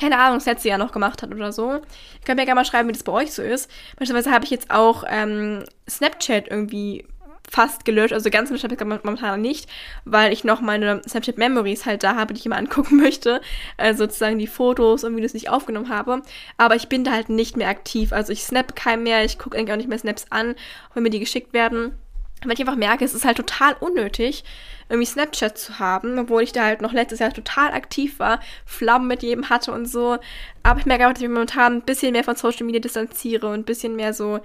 keine 0.00 0.18
Ahnung, 0.18 0.38
das 0.38 0.46
letzte 0.46 0.70
Jahr 0.70 0.78
noch 0.78 0.92
gemacht 0.92 1.20
hat 1.20 1.30
oder 1.30 1.52
so. 1.52 1.72
Ihr 1.72 1.80
könnt 2.24 2.38
mir 2.38 2.46
gerne 2.46 2.60
mal 2.60 2.64
schreiben, 2.64 2.88
wie 2.88 2.94
das 2.94 3.02
bei 3.02 3.12
euch 3.12 3.34
so 3.34 3.42
ist. 3.42 3.70
Beispielsweise 3.98 4.30
habe 4.30 4.46
ich 4.46 4.50
jetzt 4.50 4.70
auch 4.70 5.04
ähm, 5.06 5.64
Snapchat 5.86 6.48
irgendwie 6.48 7.04
fast 7.50 7.84
gelöscht, 7.84 8.12
also 8.12 8.30
ganz 8.30 8.48
gelöscht 8.48 8.64
habe 8.64 8.74
ich 8.74 8.80
momentan 8.80 9.40
nicht, 9.40 9.68
weil 10.04 10.32
ich 10.32 10.44
noch 10.44 10.60
meine 10.60 11.02
Snapchat 11.08 11.38
Memories 11.38 11.86
halt 11.86 12.02
da 12.02 12.14
habe, 12.14 12.34
die 12.34 12.40
ich 12.40 12.46
immer 12.46 12.56
angucken 12.58 12.96
möchte, 12.96 13.40
also 13.76 14.04
sozusagen 14.04 14.38
die 14.38 14.46
Fotos 14.46 15.04
und 15.04 15.16
Videos, 15.16 15.32
die 15.32 15.38
ich 15.38 15.50
aufgenommen 15.50 15.88
habe, 15.88 16.22
aber 16.56 16.76
ich 16.76 16.88
bin 16.88 17.04
da 17.04 17.12
halt 17.12 17.28
nicht 17.28 17.56
mehr 17.56 17.68
aktiv, 17.68 18.12
also 18.12 18.32
ich 18.32 18.42
snap 18.44 18.76
kein 18.76 19.02
mehr, 19.02 19.24
ich 19.24 19.38
gucke 19.38 19.56
eigentlich 19.56 19.72
auch 19.72 19.76
nicht 19.76 19.88
mehr 19.88 19.98
Snaps 19.98 20.26
an, 20.30 20.54
wenn 20.94 21.02
mir 21.02 21.10
die 21.10 21.20
geschickt 21.20 21.52
werden, 21.52 21.98
weil 22.44 22.52
ich 22.52 22.60
einfach 22.60 22.76
merke, 22.76 23.04
es 23.04 23.14
ist 23.14 23.24
halt 23.24 23.36
total 23.36 23.74
unnötig, 23.80 24.44
irgendwie 24.88 25.06
Snapchat 25.06 25.58
zu 25.58 25.78
haben, 25.78 26.18
obwohl 26.18 26.42
ich 26.42 26.52
da 26.52 26.64
halt 26.64 26.80
noch 26.80 26.92
letztes 26.92 27.18
Jahr 27.18 27.32
total 27.32 27.72
aktiv 27.72 28.18
war, 28.18 28.40
Flammen 28.64 29.08
mit 29.08 29.22
jedem 29.22 29.50
hatte 29.50 29.72
und 29.72 29.86
so. 29.86 30.18
Aber 30.62 30.80
ich 30.80 30.86
merke 30.86 31.06
auch, 31.06 31.12
dass 31.12 31.22
ich 31.22 31.28
momentan 31.28 31.74
ein 31.74 31.82
bisschen 31.82 32.12
mehr 32.12 32.24
von 32.24 32.36
Social 32.36 32.64
Media 32.64 32.80
distanziere 32.80 33.48
und 33.48 33.54
ein 33.54 33.64
bisschen 33.64 33.96
mehr 33.96 34.14
so 34.14 34.40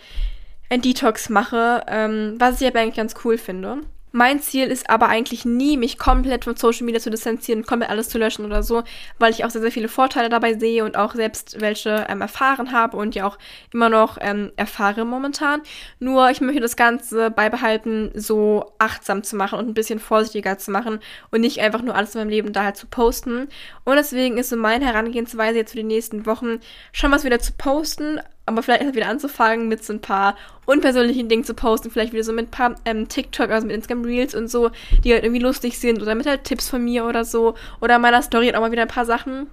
ein 0.70 0.82
Detox 0.82 1.30
mache, 1.30 1.84
ähm, 1.88 2.36
was 2.40 2.62
ich 2.62 2.68
aber 2.68 2.80
eigentlich 2.80 2.96
ganz 2.96 3.16
cool 3.24 3.38
finde. 3.38 3.82
Mein 4.16 4.42
Ziel 4.42 4.68
ist 4.68 4.92
aber 4.92 5.08
eigentlich 5.08 5.44
nie, 5.44 5.76
mich 5.76 5.98
komplett 5.98 6.44
von 6.44 6.56
Social 6.56 6.86
Media 6.86 7.02
zu 7.02 7.10
distanzieren 7.10 7.66
komplett 7.66 7.90
alles 7.90 8.10
zu 8.10 8.20
löschen 8.20 8.46
oder 8.46 8.62
so, 8.62 8.84
weil 9.18 9.32
ich 9.32 9.44
auch 9.44 9.50
sehr, 9.50 9.62
sehr 9.62 9.72
viele 9.72 9.88
Vorteile 9.88 10.30
dabei 10.30 10.54
sehe 10.54 10.86
und 10.86 10.96
auch 10.96 11.16
selbst 11.16 11.62
welche 11.62 12.06
ähm, 12.08 12.22
erfahren 12.22 12.72
habe 12.72 12.96
und 12.96 13.16
ja 13.16 13.26
auch 13.26 13.40
immer 13.74 13.90
noch 13.90 14.20
ähm, 14.22 14.52
erfahre 14.56 15.04
momentan. 15.04 15.64
Nur 15.98 16.30
ich 16.30 16.42
möchte 16.42 16.62
das 16.62 16.76
Ganze 16.76 17.32
beibehalten, 17.32 18.12
so 18.14 18.74
achtsam 18.78 19.24
zu 19.24 19.36
machen 19.36 19.58
und 19.58 19.68
ein 19.68 19.74
bisschen 19.74 19.98
vorsichtiger 19.98 20.60
zu 20.60 20.70
machen 20.70 21.00
und 21.32 21.42
nicht 21.42 21.60
einfach 21.60 21.82
nur 21.82 21.96
alles 21.96 22.14
in 22.14 22.22
meinem 22.22 22.30
Leben 22.30 22.54
da 22.54 22.66
halt 22.66 22.78
zu 22.78 22.86
posten. 22.86 23.48
Und 23.84 23.96
deswegen 23.96 24.38
ist 24.38 24.50
so 24.50 24.58
meine 24.58 24.86
Herangehensweise 24.86 25.58
jetzt 25.58 25.72
für 25.72 25.78
die 25.78 25.84
nächsten 25.84 26.28
Wochen 26.28 26.60
schon 26.92 27.12
was 27.12 27.24
wieder 27.24 27.40
zu 27.40 27.54
posten, 27.54 28.20
aber 28.46 28.62
vielleicht 28.62 28.82
erst 28.82 28.96
wieder 28.96 29.08
anzufangen, 29.08 29.68
mit 29.68 29.84
so 29.84 29.94
ein 29.94 30.02
paar 30.02 30.36
unpersönlichen 30.66 31.30
Dingen 31.30 31.44
zu 31.44 31.54
posten, 31.54 31.90
vielleicht 31.90 32.14
wieder 32.14 32.24
so 32.24 32.34
mit 32.34 32.48
ein 32.48 32.52
paar 32.52 32.76
ähm, 32.86 33.08
TikTok, 33.08 33.50
also 33.50 33.68
mit 33.68 33.76
Instagram 33.76 34.04
Reels 34.04 34.36
und 34.36 34.50
so, 34.50 34.72
die 35.04 35.14
halt 35.14 35.24
irgendwie 35.24 35.42
lustig 35.42 35.80
sind 35.80 36.02
oder 36.02 36.16
mit 36.16 36.26
halt 36.26 36.44
Tipps 36.44 36.70
von 36.70 36.84
mir 36.84 37.06
oder 37.06 37.24
so. 37.24 37.56
Oder 37.80 38.00
meiner 38.00 38.22
Story 38.22 38.48
hat 38.48 38.56
auch 38.56 38.62
mal 38.62 38.72
wieder 38.72 38.82
ein 38.82 38.88
paar 38.88 39.06
Sachen. 39.06 39.48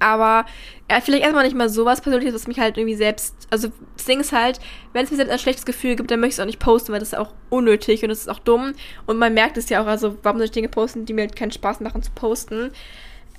Aber 0.00 0.44
ja, 0.90 1.00
vielleicht 1.00 1.24
erstmal 1.24 1.44
nicht 1.44 1.56
mal 1.56 1.68
sowas 1.68 2.00
Persönliches, 2.00 2.34
was 2.34 2.46
mich 2.46 2.60
halt 2.60 2.76
irgendwie 2.76 2.94
selbst. 2.94 3.34
Also, 3.50 3.68
das 3.96 4.04
Ding 4.04 4.20
ist 4.20 4.32
halt, 4.32 4.60
wenn 4.92 5.04
es 5.04 5.10
mir 5.10 5.16
selbst 5.16 5.32
ein 5.32 5.38
schlechtes 5.38 5.64
Gefühl 5.64 5.96
gibt, 5.96 6.10
dann 6.10 6.20
möchte 6.20 6.34
ich 6.34 6.36
es 6.36 6.40
auch 6.40 6.46
nicht 6.46 6.60
posten, 6.60 6.92
weil 6.92 7.00
das 7.00 7.12
ist 7.12 7.18
auch 7.18 7.32
unnötig 7.50 8.02
und 8.02 8.10
das 8.10 8.20
ist 8.20 8.28
auch 8.28 8.38
dumm. 8.38 8.74
Und 9.06 9.18
man 9.18 9.34
merkt 9.34 9.56
es 9.56 9.68
ja 9.70 9.82
auch, 9.82 9.86
also, 9.86 10.16
warum 10.22 10.38
soll 10.38 10.46
ich 10.46 10.52
Dinge 10.52 10.68
posten, 10.68 11.06
die 11.06 11.14
mir 11.14 11.22
halt 11.22 11.36
keinen 11.36 11.52
Spaß 11.52 11.80
machen 11.80 12.02
zu 12.02 12.10
posten? 12.12 12.70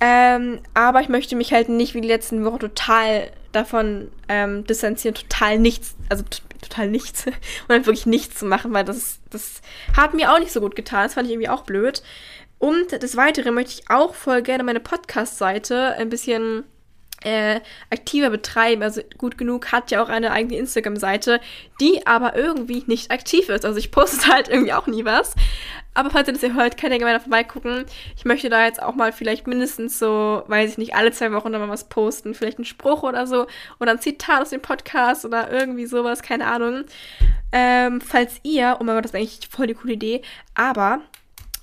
Ähm, 0.02 0.60
aber 0.74 1.02
ich 1.02 1.10
möchte 1.10 1.36
mich 1.36 1.54
halt 1.54 1.70
nicht 1.70 1.94
wie 1.94 2.02
die 2.02 2.08
letzten 2.08 2.44
Wochen 2.46 2.60
total 2.60 3.32
davon 3.52 4.12
ähm, 4.28 4.66
distanzieren, 4.66 5.16
total 5.16 5.60
nichts, 5.60 5.96
also 6.10 6.24
total 6.62 6.88
nichts 6.90 7.26
und 7.28 7.36
dann 7.70 7.86
wirklich 7.86 8.06
nichts 8.06 8.36
zu 8.40 8.46
machen, 8.46 8.74
weil 8.74 8.86
das, 8.86 9.20
das 9.30 9.62
hat 9.96 10.14
mir 10.14 10.32
auch 10.34 10.40
nicht 10.40 10.52
so 10.52 10.62
gut 10.62 10.76
getan. 10.76 11.04
Das 11.04 11.14
fand 11.14 11.28
ich 11.28 11.34
irgendwie 11.34 11.50
auch 11.50 11.64
blöd. 11.64 12.04
Und 12.58 12.92
des 13.02 13.16
Weiteren 13.16 13.54
möchte 13.54 13.72
ich 13.72 13.90
auch 13.90 14.14
voll 14.14 14.42
gerne 14.42 14.64
meine 14.64 14.82
Podcast-Seite 14.82 15.96
ein 15.96 16.10
bisschen 16.10 16.66
äh, 17.24 17.60
aktiver 17.90 18.30
betreiben. 18.30 18.84
Also 18.84 19.02
gut 19.18 19.38
genug 19.38 19.72
hat 19.72 19.92
ja 19.92 20.02
auch 20.02 20.10
eine 20.10 20.32
eigene 20.32 20.58
Instagram-Seite, 20.58 21.40
die 21.82 22.06
aber 22.08 22.36
irgendwie 22.36 22.84
nicht 22.88 23.12
aktiv 23.12 23.50
ist. 23.50 23.66
Also 23.66 23.78
ich 23.78 23.92
poste 23.92 24.28
halt 24.34 24.48
irgendwie 24.48 24.74
auch 24.74 24.88
nie 24.88 25.06
was. 25.06 25.36
Aber 25.94 26.12
falls 26.12 26.28
ihr 26.28 26.34
das 26.34 26.42
hier 26.42 26.54
hört, 26.54 26.78
könnt 26.80 26.94
ihr 26.94 27.00
gerne 27.00 27.20
vorbeigucken. 27.20 27.86
Ich 28.16 28.24
möchte 28.24 28.50
da 28.50 28.64
jetzt 28.64 28.82
auch 28.82 28.96
mal 28.96 29.12
vielleicht 29.12 29.48
mindestens 29.48 30.00
so, 30.00 30.44
weiß 30.48 30.72
ich 30.72 30.78
nicht, 30.78 30.96
alle 30.96 31.12
zwei 31.12 31.32
Wochen 31.34 31.52
da 31.52 31.60
mal 31.60 31.68
was 31.68 31.90
posten. 31.90 32.34
Vielleicht 32.34 32.58
einen 32.58 32.66
Spruch 32.66 33.04
oder 33.04 33.28
so. 33.28 33.48
Oder 33.80 33.92
ein 33.92 34.00
Zitat 34.00 34.42
aus 34.44 34.52
dem 34.52 34.62
Podcast 34.62 35.26
oder 35.26 35.52
irgendwie 35.52 35.88
sowas, 35.88 36.22
keine 36.22 36.46
Ahnung. 36.46 36.86
Ähm, 37.52 38.00
falls 38.00 38.40
ihr, 38.44 38.78
oh 38.80 38.84
mein 38.84 38.96
Gott, 38.96 39.06
das 39.06 39.12
ist 39.12 39.16
eigentlich 39.16 39.50
voll 39.50 39.68
die 39.68 39.74
coole 39.74 39.94
Idee, 39.94 40.22
aber 40.54 41.02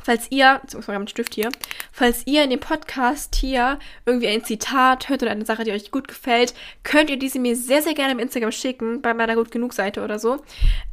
falls 0.07 0.31
ihr, 0.31 0.61
muss 0.73 0.87
man 0.87 0.97
einen 0.97 1.09
Stift 1.09 1.35
hier, 1.35 1.51
falls 1.91 2.23
ihr 2.27 2.45
in 2.45 2.51
dem 2.51 2.61
Podcast 2.61 3.35
hier 3.35 3.79
irgendwie 4.07 4.29
ein 4.29 4.45
Zitat 4.45 5.09
hört 5.09 5.23
oder 5.23 5.33
eine 5.33 5.45
Sache, 5.45 5.65
die 5.65 5.73
euch 5.73 5.91
gut 5.91 6.07
gefällt, 6.07 6.55
könnt 6.85 7.11
ihr 7.11 7.19
diese 7.19 7.41
mir 7.41 7.57
sehr, 7.57 7.83
sehr 7.83 7.95
gerne 7.95 8.13
im 8.13 8.21
Instagram 8.21 8.53
schicken, 8.53 9.03
bei 9.03 9.15
meiner 9.15 9.35
gut 9.35 9.51
genug 9.51 9.73
Seite 9.73 10.05
oder 10.05 10.21
so. 10.21 10.39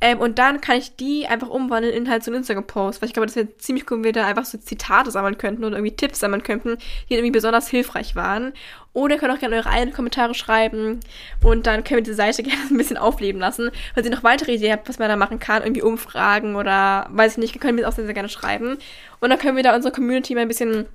Ähm, 0.02 0.20
und 0.20 0.40
dann 0.40 0.62
kann 0.62 0.78
ich 0.78 0.96
die 0.96 1.28
einfach 1.28 1.50
umwandeln 1.50 1.94
in 1.94 2.10
halt 2.10 2.24
so 2.24 2.32
einen 2.32 2.40
Instagram-Post, 2.40 3.02
weil 3.02 3.08
ich 3.08 3.14
glaube, 3.14 3.28
das 3.28 3.36
wäre 3.36 3.56
ziemlich 3.58 3.90
cool, 3.92 3.98
wenn 3.98 4.04
wir 4.06 4.14
da 4.14 4.26
einfach 4.26 4.46
so 4.46 4.58
Zitate 4.58 5.12
sammeln 5.12 5.38
könnten 5.38 5.64
oder 5.64 5.78
irgendwie 5.78 5.96
Tipps 5.96 6.20
sammeln 6.20 6.42
könnten, 6.42 6.78
die 7.08 7.14
irgendwie 7.14 7.32
besonders 7.32 7.68
hilfreich 7.68 8.16
waren. 8.16 8.54
Oder 8.94 9.16
ihr 9.16 9.20
könnt 9.20 9.34
auch 9.34 9.40
gerne 9.40 9.56
eure 9.56 9.70
eigenen 9.70 9.94
Kommentare 9.94 10.36
schreiben 10.36 11.00
und 11.44 11.66
dann 11.66 11.84
können 11.84 12.00
wir 12.00 12.04
diese 12.04 12.16
Seite 12.16 12.44
gerne 12.44 12.62
ein 12.70 12.78
bisschen 12.78 12.98
aufleben 12.98 13.42
lassen. 13.42 13.72
Falls 13.94 14.06
ihr 14.06 14.16
noch 14.16 14.24
weitere 14.24 14.54
Ideen 14.54 14.72
habt, 14.72 14.88
was 14.88 15.00
man 15.00 15.10
da 15.10 15.16
machen 15.16 15.40
kann, 15.40 15.64
irgendwie 15.64 15.82
Umfragen 15.82 16.56
oder 16.56 17.08
weiß 17.10 17.34
ich 17.34 17.38
nicht, 17.40 17.54
könnt 17.60 17.72
ihr 17.72 17.74
mir 17.74 17.82
das 17.82 17.94
auch 17.94 17.96
sehr, 17.96 18.06
sehr 18.06 18.14
gerne 18.14 18.30
schreiben. 18.30 18.78
Und 19.20 19.30
dann 19.30 19.40
können 19.40 19.58
wir 19.58 19.64
da 19.64 19.76
unsere 19.76 19.94
Community 19.94 20.36
mal 20.36 20.42
ein 20.42 20.48
bisschen 20.48 20.86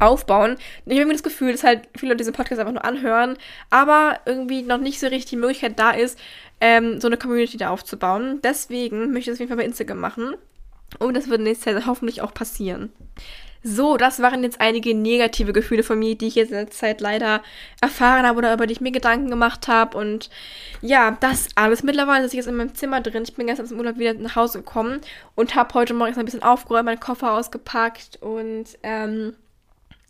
aufbauen. 0.00 0.56
Ich 0.84 0.90
habe 0.90 1.00
irgendwie 1.00 1.12
das 1.12 1.22
Gefühl, 1.22 1.52
dass 1.52 1.62
halt 1.62 1.88
viele 1.96 2.12
Leute 2.12 2.18
diesen 2.18 2.32
Podcast 2.32 2.60
einfach 2.60 2.72
nur 2.72 2.84
anhören, 2.84 3.36
aber 3.70 4.18
irgendwie 4.26 4.62
noch 4.62 4.78
nicht 4.78 4.98
so 4.98 5.06
richtig 5.06 5.30
die 5.30 5.36
Möglichkeit 5.36 5.78
da 5.78 5.90
ist, 5.90 6.18
ähm, 6.60 7.00
so 7.00 7.06
eine 7.06 7.16
Community 7.16 7.56
da 7.56 7.70
aufzubauen. 7.70 8.40
Deswegen 8.42 9.12
möchte 9.12 9.18
ich 9.18 9.26
das 9.26 9.34
auf 9.34 9.40
jeden 9.40 9.48
Fall 9.50 9.58
bei 9.58 9.64
Instagram 9.64 10.00
machen. 10.00 10.34
Und 10.98 11.14
das 11.14 11.28
wird 11.28 11.40
nächstes 11.40 11.72
Jahr 11.72 11.86
hoffentlich 11.86 12.22
auch 12.22 12.32
passieren. 12.32 12.92
So, 13.68 13.96
das 13.96 14.22
waren 14.22 14.44
jetzt 14.44 14.60
einige 14.60 14.94
negative 14.94 15.52
Gefühle 15.52 15.82
von 15.82 15.98
mir, 15.98 16.14
die 16.14 16.28
ich 16.28 16.36
jetzt 16.36 16.52
in 16.52 16.56
der 16.56 16.70
Zeit 16.70 17.00
leider 17.00 17.42
erfahren 17.80 18.24
habe 18.24 18.38
oder 18.38 18.54
über 18.54 18.68
die 18.68 18.74
ich 18.74 18.80
mir 18.80 18.92
Gedanken 18.92 19.28
gemacht 19.28 19.66
habe. 19.66 19.98
Und 19.98 20.30
ja, 20.82 21.16
das 21.18 21.48
alles. 21.56 21.82
Mittlerweile 21.82 22.22
sitze 22.22 22.36
ich 22.36 22.38
jetzt 22.38 22.46
in 22.46 22.54
meinem 22.54 22.76
Zimmer 22.76 23.00
drin. 23.00 23.24
Ich 23.24 23.34
bin 23.34 23.48
gestern 23.48 23.66
zum 23.66 23.78
Urlaub 23.78 23.98
wieder 23.98 24.14
nach 24.14 24.36
Hause 24.36 24.58
gekommen 24.58 25.00
und 25.34 25.56
habe 25.56 25.74
heute 25.74 25.94
Morgen 25.94 26.16
ein 26.16 26.24
bisschen 26.24 26.44
aufgeräumt, 26.44 26.84
meinen 26.84 27.00
Koffer 27.00 27.32
ausgepackt 27.32 28.22
und 28.22 28.66
ähm, 28.84 29.34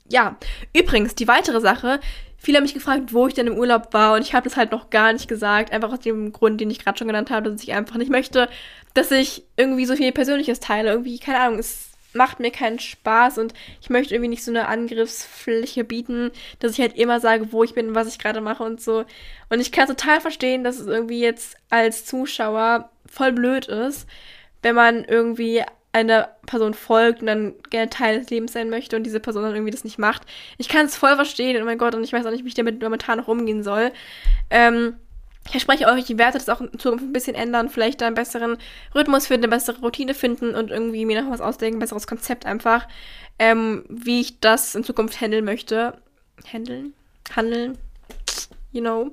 ja. 0.06 0.36
Übrigens, 0.74 1.14
die 1.14 1.26
weitere 1.26 1.62
Sache. 1.62 2.00
Viele 2.36 2.58
haben 2.58 2.64
mich 2.64 2.74
gefragt, 2.74 3.14
wo 3.14 3.26
ich 3.26 3.32
denn 3.32 3.46
im 3.46 3.56
Urlaub 3.56 3.94
war 3.94 4.16
und 4.16 4.20
ich 4.20 4.34
habe 4.34 4.46
das 4.46 4.58
halt 4.58 4.70
noch 4.70 4.90
gar 4.90 5.14
nicht 5.14 5.28
gesagt. 5.28 5.72
Einfach 5.72 5.92
aus 5.92 6.00
dem 6.00 6.30
Grund, 6.30 6.60
den 6.60 6.70
ich 6.70 6.84
gerade 6.84 6.98
schon 6.98 7.08
genannt 7.08 7.30
habe, 7.30 7.50
dass 7.50 7.62
ich 7.62 7.72
einfach 7.72 7.96
nicht 7.96 8.10
möchte, 8.10 8.50
dass 8.92 9.10
ich 9.10 9.44
irgendwie 9.56 9.86
so 9.86 9.96
viel 9.96 10.12
Persönliches 10.12 10.60
teile. 10.60 10.90
Irgendwie, 10.90 11.18
keine 11.18 11.40
Ahnung, 11.40 11.58
es 11.58 11.85
macht 12.16 12.40
mir 12.40 12.50
keinen 12.50 12.78
Spaß 12.78 13.38
und 13.38 13.54
ich 13.80 13.90
möchte 13.90 14.14
irgendwie 14.14 14.30
nicht 14.30 14.44
so 14.44 14.50
eine 14.50 14.68
Angriffsfläche 14.68 15.84
bieten, 15.84 16.30
dass 16.58 16.72
ich 16.72 16.80
halt 16.80 16.96
immer 16.96 17.20
sage, 17.20 17.52
wo 17.52 17.62
ich 17.62 17.74
bin, 17.74 17.94
was 17.94 18.08
ich 18.08 18.18
gerade 18.18 18.40
mache 18.40 18.62
und 18.62 18.80
so. 18.80 19.04
Und 19.50 19.60
ich 19.60 19.72
kann 19.72 19.86
total 19.86 20.20
verstehen, 20.20 20.64
dass 20.64 20.78
es 20.78 20.86
irgendwie 20.86 21.20
jetzt 21.20 21.56
als 21.70 22.04
Zuschauer 22.04 22.90
voll 23.08 23.32
blöd 23.32 23.66
ist, 23.66 24.08
wenn 24.62 24.74
man 24.74 25.04
irgendwie 25.04 25.62
einer 25.92 26.28
Person 26.44 26.74
folgt 26.74 27.20
und 27.20 27.26
dann 27.26 27.54
gerne 27.70 27.88
Teil 27.88 28.18
des 28.18 28.28
Lebens 28.28 28.52
sein 28.52 28.68
möchte 28.68 28.96
und 28.96 29.04
diese 29.04 29.18
Person 29.18 29.44
dann 29.44 29.54
irgendwie 29.54 29.70
das 29.70 29.84
nicht 29.84 29.98
macht. 29.98 30.22
Ich 30.58 30.68
kann 30.68 30.84
es 30.84 30.96
voll 30.96 31.14
verstehen, 31.14 31.60
oh 31.62 31.64
mein 31.64 31.78
Gott, 31.78 31.94
und 31.94 32.04
ich 32.04 32.12
weiß 32.12 32.26
auch 32.26 32.30
nicht, 32.30 32.44
wie 32.44 32.48
ich 32.48 32.54
damit 32.54 32.82
momentan 32.82 33.18
noch 33.18 33.28
umgehen 33.28 33.62
soll. 33.62 33.92
Ähm, 34.50 34.96
ich 35.46 35.52
verspreche 35.52 35.86
euch, 35.86 36.10
ich 36.10 36.18
werde 36.18 36.38
das 36.38 36.48
auch 36.48 36.60
in 36.60 36.78
Zukunft 36.78 37.04
ein 37.04 37.12
bisschen 37.12 37.34
ändern, 37.34 37.68
vielleicht 37.68 38.02
einen 38.02 38.14
besseren 38.14 38.58
Rhythmus 38.94 39.26
finden, 39.26 39.44
eine 39.44 39.56
bessere 39.56 39.80
Routine 39.80 40.14
finden 40.14 40.54
und 40.54 40.70
irgendwie 40.70 41.04
mir 41.04 41.22
noch 41.22 41.30
was 41.30 41.40
ausdenken, 41.40 41.76
ein 41.76 41.80
besseres 41.80 42.06
Konzept 42.06 42.46
einfach, 42.46 42.86
ähm, 43.38 43.84
wie 43.88 44.20
ich 44.20 44.40
das 44.40 44.74
in 44.74 44.84
Zukunft 44.84 45.20
handeln 45.20 45.44
möchte. 45.44 45.98
Handeln? 46.52 46.94
Handeln? 47.34 47.78
You 48.72 48.80
know. 48.80 49.12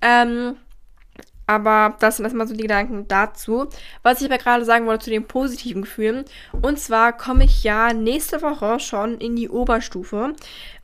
Ähm, 0.00 0.56
aber 1.46 1.96
das 2.00 2.16
sind 2.16 2.24
erstmal 2.24 2.46
so 2.46 2.54
die 2.54 2.62
Gedanken 2.62 3.06
dazu. 3.08 3.68
Was 4.02 4.20
ich 4.20 4.26
aber 4.26 4.38
gerade 4.38 4.64
sagen 4.64 4.86
wollte 4.86 5.04
zu 5.04 5.10
den 5.10 5.26
positiven 5.26 5.82
Gefühlen. 5.82 6.24
Und 6.62 6.78
zwar 6.78 7.12
komme 7.16 7.44
ich 7.44 7.64
ja 7.64 7.92
nächste 7.92 8.42
Woche 8.42 8.80
schon 8.80 9.18
in 9.18 9.36
die 9.36 9.48
Oberstufe, 9.48 10.34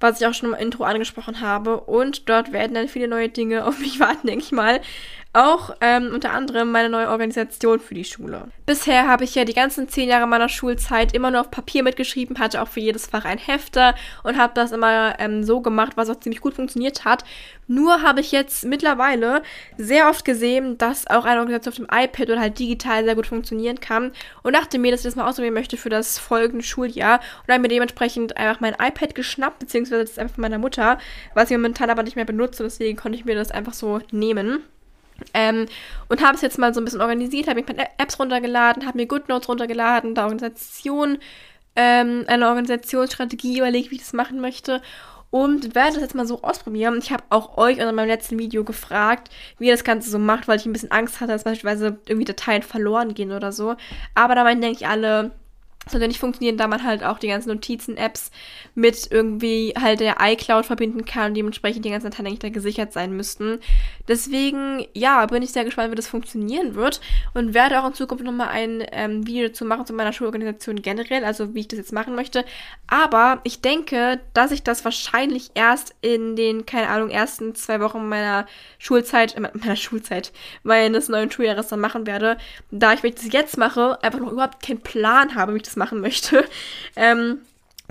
was 0.01 0.21
ich 0.21 0.27
auch 0.27 0.35
schon 0.35 0.53
im 0.53 0.59
Intro 0.59 0.85
angesprochen 0.85 1.41
habe. 1.41 1.81
Und 1.81 2.29
dort 2.29 2.53
werden 2.53 2.75
dann 2.75 2.89
viele 2.89 3.09
neue 3.09 3.29
Dinge 3.29 3.65
auf 3.67 3.79
mich 3.79 4.01
warten, 4.01 4.27
denke 4.27 4.45
ich 4.45 4.53
mal. 4.53 4.81
Auch 5.33 5.77
ähm, 5.81 6.11
unter 6.13 6.33
anderem 6.33 6.73
meine 6.73 6.89
neue 6.89 7.09
Organisation 7.09 7.79
für 7.79 7.95
die 7.95 8.05
Schule. 8.05 8.49
Bisher 8.67 9.07
habe 9.07 9.23
ich 9.23 9.37
ja 9.37 9.45
die 9.45 9.55
ganzen 9.55 9.89
zehn 9.89 10.09
Jahre 10.09 10.27
meiner 10.27 10.49
Schulzeit 10.49 11.15
immer 11.15 11.31
nur 11.31 11.43
auf 11.43 11.53
Papier 11.53 11.85
mitgeschrieben, 11.85 12.41
hatte 12.41 12.61
auch 12.61 12.67
für 12.67 12.81
jedes 12.81 13.07
Fach 13.07 13.25
ein 13.25 13.39
Hefter 13.39 13.95
und 14.25 14.37
habe 14.39 14.55
das 14.57 14.73
immer 14.73 15.21
ähm, 15.21 15.45
so 15.45 15.61
gemacht, 15.61 15.93
was 15.95 16.11
auch 16.11 16.19
ziemlich 16.19 16.41
gut 16.41 16.55
funktioniert 16.55 17.05
hat. 17.05 17.25
Nur 17.71 18.03
habe 18.03 18.19
ich 18.19 18.33
jetzt 18.33 18.65
mittlerweile 18.65 19.43
sehr 19.79 20.11
oft 20.11 20.25
gesehen, 20.25 20.77
dass 20.77 21.07
auch 21.07 21.25
eine 21.25 21.39
Organisation 21.39 21.89
auf 21.89 21.89
dem 21.89 22.05
iPad 22.05 22.31
oder 22.31 22.41
halt 22.41 22.59
digital 22.59 23.05
sehr 23.05 23.15
gut 23.15 23.29
funktionieren 23.29 23.79
kann. 23.79 24.11
Und 24.43 24.57
dachte 24.57 24.77
mir, 24.77 24.91
dass 24.91 25.03
ich 25.03 25.05
das 25.05 25.15
mal 25.15 25.29
ausprobieren 25.29 25.55
möchte 25.55 25.77
für 25.77 25.89
das 25.89 26.19
folgende 26.19 26.65
Schuljahr. 26.65 27.21
Und 27.47 27.53
habe 27.53 27.63
mir 27.63 27.69
dementsprechend 27.69 28.37
einfach 28.37 28.61
mein 28.61 28.73
iPad 28.75 29.15
geschnappt, 29.15 29.61
beziehungsweise 29.61 30.05
das 30.05 30.19
einfach 30.19 30.35
von 30.35 30.43
meiner 30.43 30.59
Mutter, 30.59 30.99
was 31.35 31.49
ich 31.49 31.57
momentan 31.57 31.91
aber 31.91 32.03
nicht 32.03 32.17
mehr 32.17 32.25
benutze, 32.25 32.65
deswegen 32.65 32.99
konnte 32.99 33.17
ich 33.17 33.25
mir 33.25 33.37
das 33.37 33.53
einfach 33.53 33.75
so 33.75 34.01
nehmen. 34.11 34.65
Ähm, 35.33 35.67
und 36.09 36.25
habe 36.25 36.35
es 36.35 36.41
jetzt 36.41 36.59
mal 36.59 36.75
so 36.75 36.81
ein 36.81 36.85
bisschen 36.85 37.01
organisiert, 37.01 37.47
habe 37.47 37.61
mir 37.61 37.69
ein 37.69 37.77
paar 37.77 37.87
Apps 37.99 38.19
runtergeladen, 38.19 38.85
habe 38.85 38.99
mir 38.99 39.07
GoodNotes 39.07 39.49
runtergeladen, 39.49 40.17
da 40.17 40.25
Organisation, 40.25 41.19
ähm, 41.77 42.25
eine 42.27 42.49
Organisationsstrategie 42.49 43.59
überlegt, 43.59 43.93
wie 43.93 43.95
ich 43.95 44.01
das 44.01 44.13
machen 44.13 44.41
möchte 44.41 44.83
und 45.31 45.75
werde 45.75 45.95
das 45.95 46.03
jetzt 46.03 46.15
mal 46.15 46.27
so 46.27 46.43
ausprobieren. 46.43 46.99
Ich 46.99 47.13
habe 47.13 47.23
auch 47.31 47.57
euch 47.57 47.79
in 47.79 47.95
meinem 47.95 48.09
letzten 48.09 48.39
Video 48.39 48.65
gefragt, 48.65 49.31
wie 49.59 49.67
ihr 49.67 49.73
das 49.73 49.85
Ganze 49.85 50.11
so 50.11 50.19
macht, 50.19 50.49
weil 50.49 50.59
ich 50.59 50.67
ein 50.67 50.73
bisschen 50.73 50.91
Angst 50.91 51.21
hatte, 51.21 51.33
dass 51.33 51.45
beispielsweise 51.45 51.99
irgendwie 52.07 52.25
Dateien 52.25 52.63
verloren 52.63 53.15
gehen 53.15 53.33
oder 53.33 53.53
so. 53.53 53.77
Aber 54.15 54.35
da 54.35 54.45
meinen, 54.45 54.61
denke 54.61 54.79
ich, 54.79 54.89
alle, 54.89 55.31
sollte 55.89 56.09
nicht 56.09 56.21
funktionieren, 56.21 56.59
da 56.59 56.67
man 56.67 56.85
halt 56.85 57.03
auch 57.03 57.19
die 57.19 57.29
ganzen 57.29 57.49
Notizen-Apps 57.49 58.31
mit 58.75 59.11
irgendwie 59.11 59.73
halt 59.81 60.01
der 60.01 60.17
iCloud 60.21 60.67
verbinden 60.67 61.05
kann 61.05 61.29
und 61.29 61.35
dementsprechend 61.35 61.85
die 61.85 61.91
ganzen 61.91 62.11
Dateien 62.11 62.27
eigentlich 62.27 62.39
da 62.41 62.49
gesichert 62.51 62.93
sein 62.93 63.17
müssten. 63.17 63.61
Deswegen, 64.07 64.87
ja, 64.95 65.25
bin 65.27 65.43
ich 65.43 65.53
sehr 65.53 65.65
gespannt, 65.65 65.91
wie 65.91 65.97
das 65.97 66.07
funktionieren 66.07 66.75
wird 66.75 67.01
und 67.33 67.55
werde 67.55 67.81
auch 67.81 67.87
in 67.87 67.95
Zukunft 67.95 68.25
nochmal 68.25 68.49
ein 68.49 68.85
ähm, 68.93 69.27
Video 69.27 69.49
dazu 69.49 69.65
machen 69.65 69.87
zu 69.87 69.95
meiner 69.95 70.13
Schulorganisation 70.13 70.83
generell, 70.83 71.25
also 71.25 71.55
wie 71.55 71.61
ich 71.61 71.69
das 71.69 71.79
jetzt 71.79 71.93
machen 71.93 72.15
möchte. 72.15 72.45
Aber 72.87 73.41
ich 73.45 73.63
denke, 73.63 74.21
dass 74.35 74.51
ich 74.51 74.63
das 74.63 74.85
wahrscheinlich 74.85 75.51
erst 75.55 75.95
in 76.03 76.37
den, 76.37 76.67
keine 76.67 76.89
Ahnung, 76.89 77.09
ersten 77.09 77.55
zwei 77.55 77.81
Wochen 77.81 78.09
meiner 78.09 78.47
Schulzeit, 78.79 79.35
äh, 79.35 79.41
meiner 79.41 79.77
Schulzeit, 79.77 80.33
meines 80.63 81.09
neuen 81.09 81.31
Schuljahres 81.31 81.69
dann 81.69 81.81
machen 81.81 82.07
werde, 82.07 82.37
da 82.71 82.93
ich, 82.93 83.03
wenn 83.03 83.11
ich 83.11 83.17
das 83.17 83.33
jetzt 83.33 83.57
mache, 83.57 84.03
einfach 84.03 84.21
noch 84.21 84.33
überhaupt 84.33 84.63
keinen 84.63 84.81
Plan 84.81 85.35
habe, 85.35 85.55
wie 85.55 85.59
ich 85.59 85.63
das 85.63 85.70
machen 85.77 86.01
möchte. 86.01 86.45
Ähm, 86.97 87.39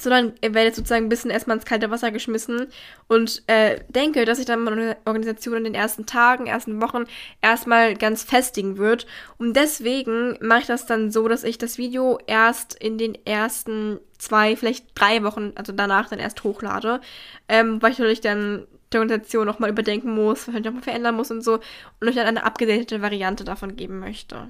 sondern 0.01 0.33
werde 0.41 0.61
jetzt 0.61 0.77
sozusagen 0.77 1.05
ein 1.05 1.09
bisschen 1.09 1.31
erstmal 1.31 1.57
ins 1.57 1.65
kalte 1.65 1.91
Wasser 1.91 2.11
geschmissen 2.11 2.67
und 3.07 3.43
äh, 3.47 3.79
denke, 3.89 4.25
dass 4.25 4.37
sich 4.37 4.45
dann 4.45 4.63
meine 4.63 4.97
Organisation 5.05 5.57
in 5.57 5.63
den 5.65 5.75
ersten 5.75 6.05
Tagen, 6.05 6.47
ersten 6.47 6.81
Wochen 6.81 7.05
erstmal 7.41 7.95
ganz 7.95 8.23
festigen 8.23 8.77
wird. 8.77 9.05
Und 9.37 9.55
deswegen 9.55 10.37
mache 10.41 10.61
ich 10.61 10.67
das 10.67 10.85
dann 10.85 11.11
so, 11.11 11.27
dass 11.27 11.43
ich 11.43 11.57
das 11.57 11.77
Video 11.77 12.19
erst 12.27 12.75
in 12.75 12.97
den 12.97 13.17
ersten 13.25 13.99
zwei, 14.17 14.55
vielleicht 14.55 14.87
drei 14.95 15.23
Wochen, 15.23 15.53
also 15.55 15.71
danach 15.73 16.09
dann 16.09 16.19
erst 16.19 16.43
hochlade, 16.43 17.01
ähm, 17.47 17.81
weil 17.81 17.91
ich 17.91 17.99
natürlich 17.99 18.21
dann 18.21 18.67
die 18.91 18.97
Organisation 18.97 19.45
nochmal 19.45 19.69
überdenken 19.69 20.13
muss, 20.13 20.43
vielleicht 20.45 20.65
nochmal 20.65 20.83
verändern 20.83 21.15
muss 21.15 21.31
und 21.31 21.43
so 21.43 21.59
und 21.99 22.07
euch 22.07 22.15
dann 22.15 22.25
eine 22.25 22.43
abgedatete 22.43 23.01
Variante 23.01 23.43
davon 23.43 23.75
geben 23.75 23.99
möchte. 23.99 24.49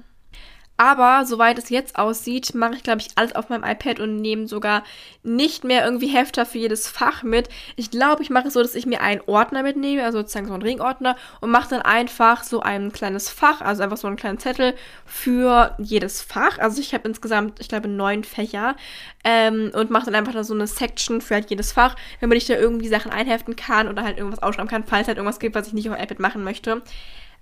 Aber 0.80 1.26
soweit 1.26 1.58
es 1.58 1.68
jetzt 1.68 1.98
aussieht, 1.98 2.54
mache 2.54 2.76
ich, 2.76 2.82
glaube 2.82 3.02
ich, 3.02 3.08
alles 3.16 3.34
auf 3.34 3.50
meinem 3.50 3.64
iPad 3.64 4.00
und 4.00 4.16
nehme 4.22 4.48
sogar 4.48 4.82
nicht 5.22 5.62
mehr 5.62 5.84
irgendwie 5.84 6.06
Hefter 6.06 6.46
für 6.46 6.56
jedes 6.56 6.88
Fach 6.88 7.22
mit. 7.22 7.50
Ich 7.76 7.90
glaube, 7.90 8.22
ich 8.22 8.30
mache 8.30 8.48
es 8.48 8.54
so, 8.54 8.62
dass 8.62 8.74
ich 8.74 8.86
mir 8.86 9.02
einen 9.02 9.20
Ordner 9.26 9.62
mitnehme, 9.62 10.02
also 10.02 10.20
sozusagen 10.20 10.46
so 10.46 10.54
einen 10.54 10.62
Ringordner, 10.62 11.16
und 11.42 11.50
mache 11.50 11.68
dann 11.68 11.82
einfach 11.82 12.44
so 12.44 12.60
ein 12.62 12.92
kleines 12.92 13.28
Fach, 13.28 13.60
also 13.60 13.82
einfach 13.82 13.98
so 13.98 14.06
einen 14.06 14.16
kleinen 14.16 14.38
Zettel 14.38 14.72
für 15.04 15.74
jedes 15.76 16.22
Fach. 16.22 16.58
Also 16.58 16.80
ich 16.80 16.94
habe 16.94 17.06
insgesamt, 17.06 17.60
ich 17.60 17.68
glaube, 17.68 17.88
neun 17.88 18.24
Fächer 18.24 18.74
ähm, 19.22 19.72
und 19.74 19.90
mache 19.90 20.06
dann 20.06 20.14
einfach 20.14 20.32
da 20.32 20.44
so 20.44 20.54
eine 20.54 20.66
Section 20.66 21.20
für 21.20 21.34
halt 21.34 21.50
jedes 21.50 21.72
Fach, 21.72 21.94
damit 22.22 22.38
ich 22.38 22.46
da 22.46 22.54
irgendwie 22.54 22.88
Sachen 22.88 23.12
einheften 23.12 23.54
kann 23.54 23.86
oder 23.86 24.02
halt 24.02 24.16
irgendwas 24.16 24.42
ausschreiben 24.42 24.70
kann, 24.70 24.84
falls 24.84 25.08
halt 25.08 25.18
irgendwas 25.18 25.40
gibt, 25.40 25.54
was 25.54 25.66
ich 25.66 25.74
nicht 25.74 25.90
auf 25.90 26.00
iPad 26.00 26.20
machen 26.20 26.42
möchte. 26.42 26.80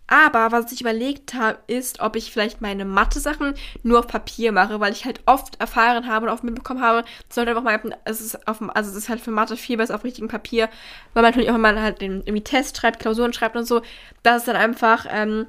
Aber 0.09 0.53
was 0.53 0.73
ich 0.73 0.81
überlegt 0.81 1.35
habe, 1.35 1.59
ist, 1.66 2.01
ob 2.01 2.16
ich 2.16 2.33
vielleicht 2.33 2.62
meine 2.62 2.87
Mathe-Sachen 2.87 3.55
nur 3.83 4.01
auf 4.01 4.07
Papier 4.07 4.53
mache, 4.53 4.81
weil 4.81 4.92
ich 4.92 5.05
halt 5.05 5.21
oft 5.27 5.61
erfahren 5.61 6.07
habe 6.07 6.27
und 6.27 6.33
oft 6.33 6.44
mitbekommen 6.44 6.81
habe, 6.81 7.05
sollte 7.29 7.51
einfach 7.51 7.62
mal, 7.62 7.81
es 8.05 8.21
ist 8.23 8.49
auf, 8.49 8.62
also 8.75 8.90
es 8.90 8.97
ist 8.97 9.09
halt 9.11 9.21
für 9.21 9.31
Mathe 9.31 9.57
viel 9.57 9.77
besser 9.77 9.94
auf 9.94 10.05
richtigem 10.05 10.29
Papier, 10.29 10.71
weil 11.12 11.23
man 11.23 11.31
natürlich 11.31 11.51
auch, 11.51 11.55
wenn 11.55 11.61
man 11.61 11.81
halt 11.81 12.03
irgendwie 12.03 12.40
Test 12.40 12.79
schreibt, 12.79 13.01
Klausuren 13.01 13.35
schreibt 13.35 13.55
und 13.55 13.66
so, 13.66 13.83
dass 14.23 14.38
es 14.38 14.44
dann 14.44 14.57
einfach, 14.57 15.07
ähm, 15.11 15.47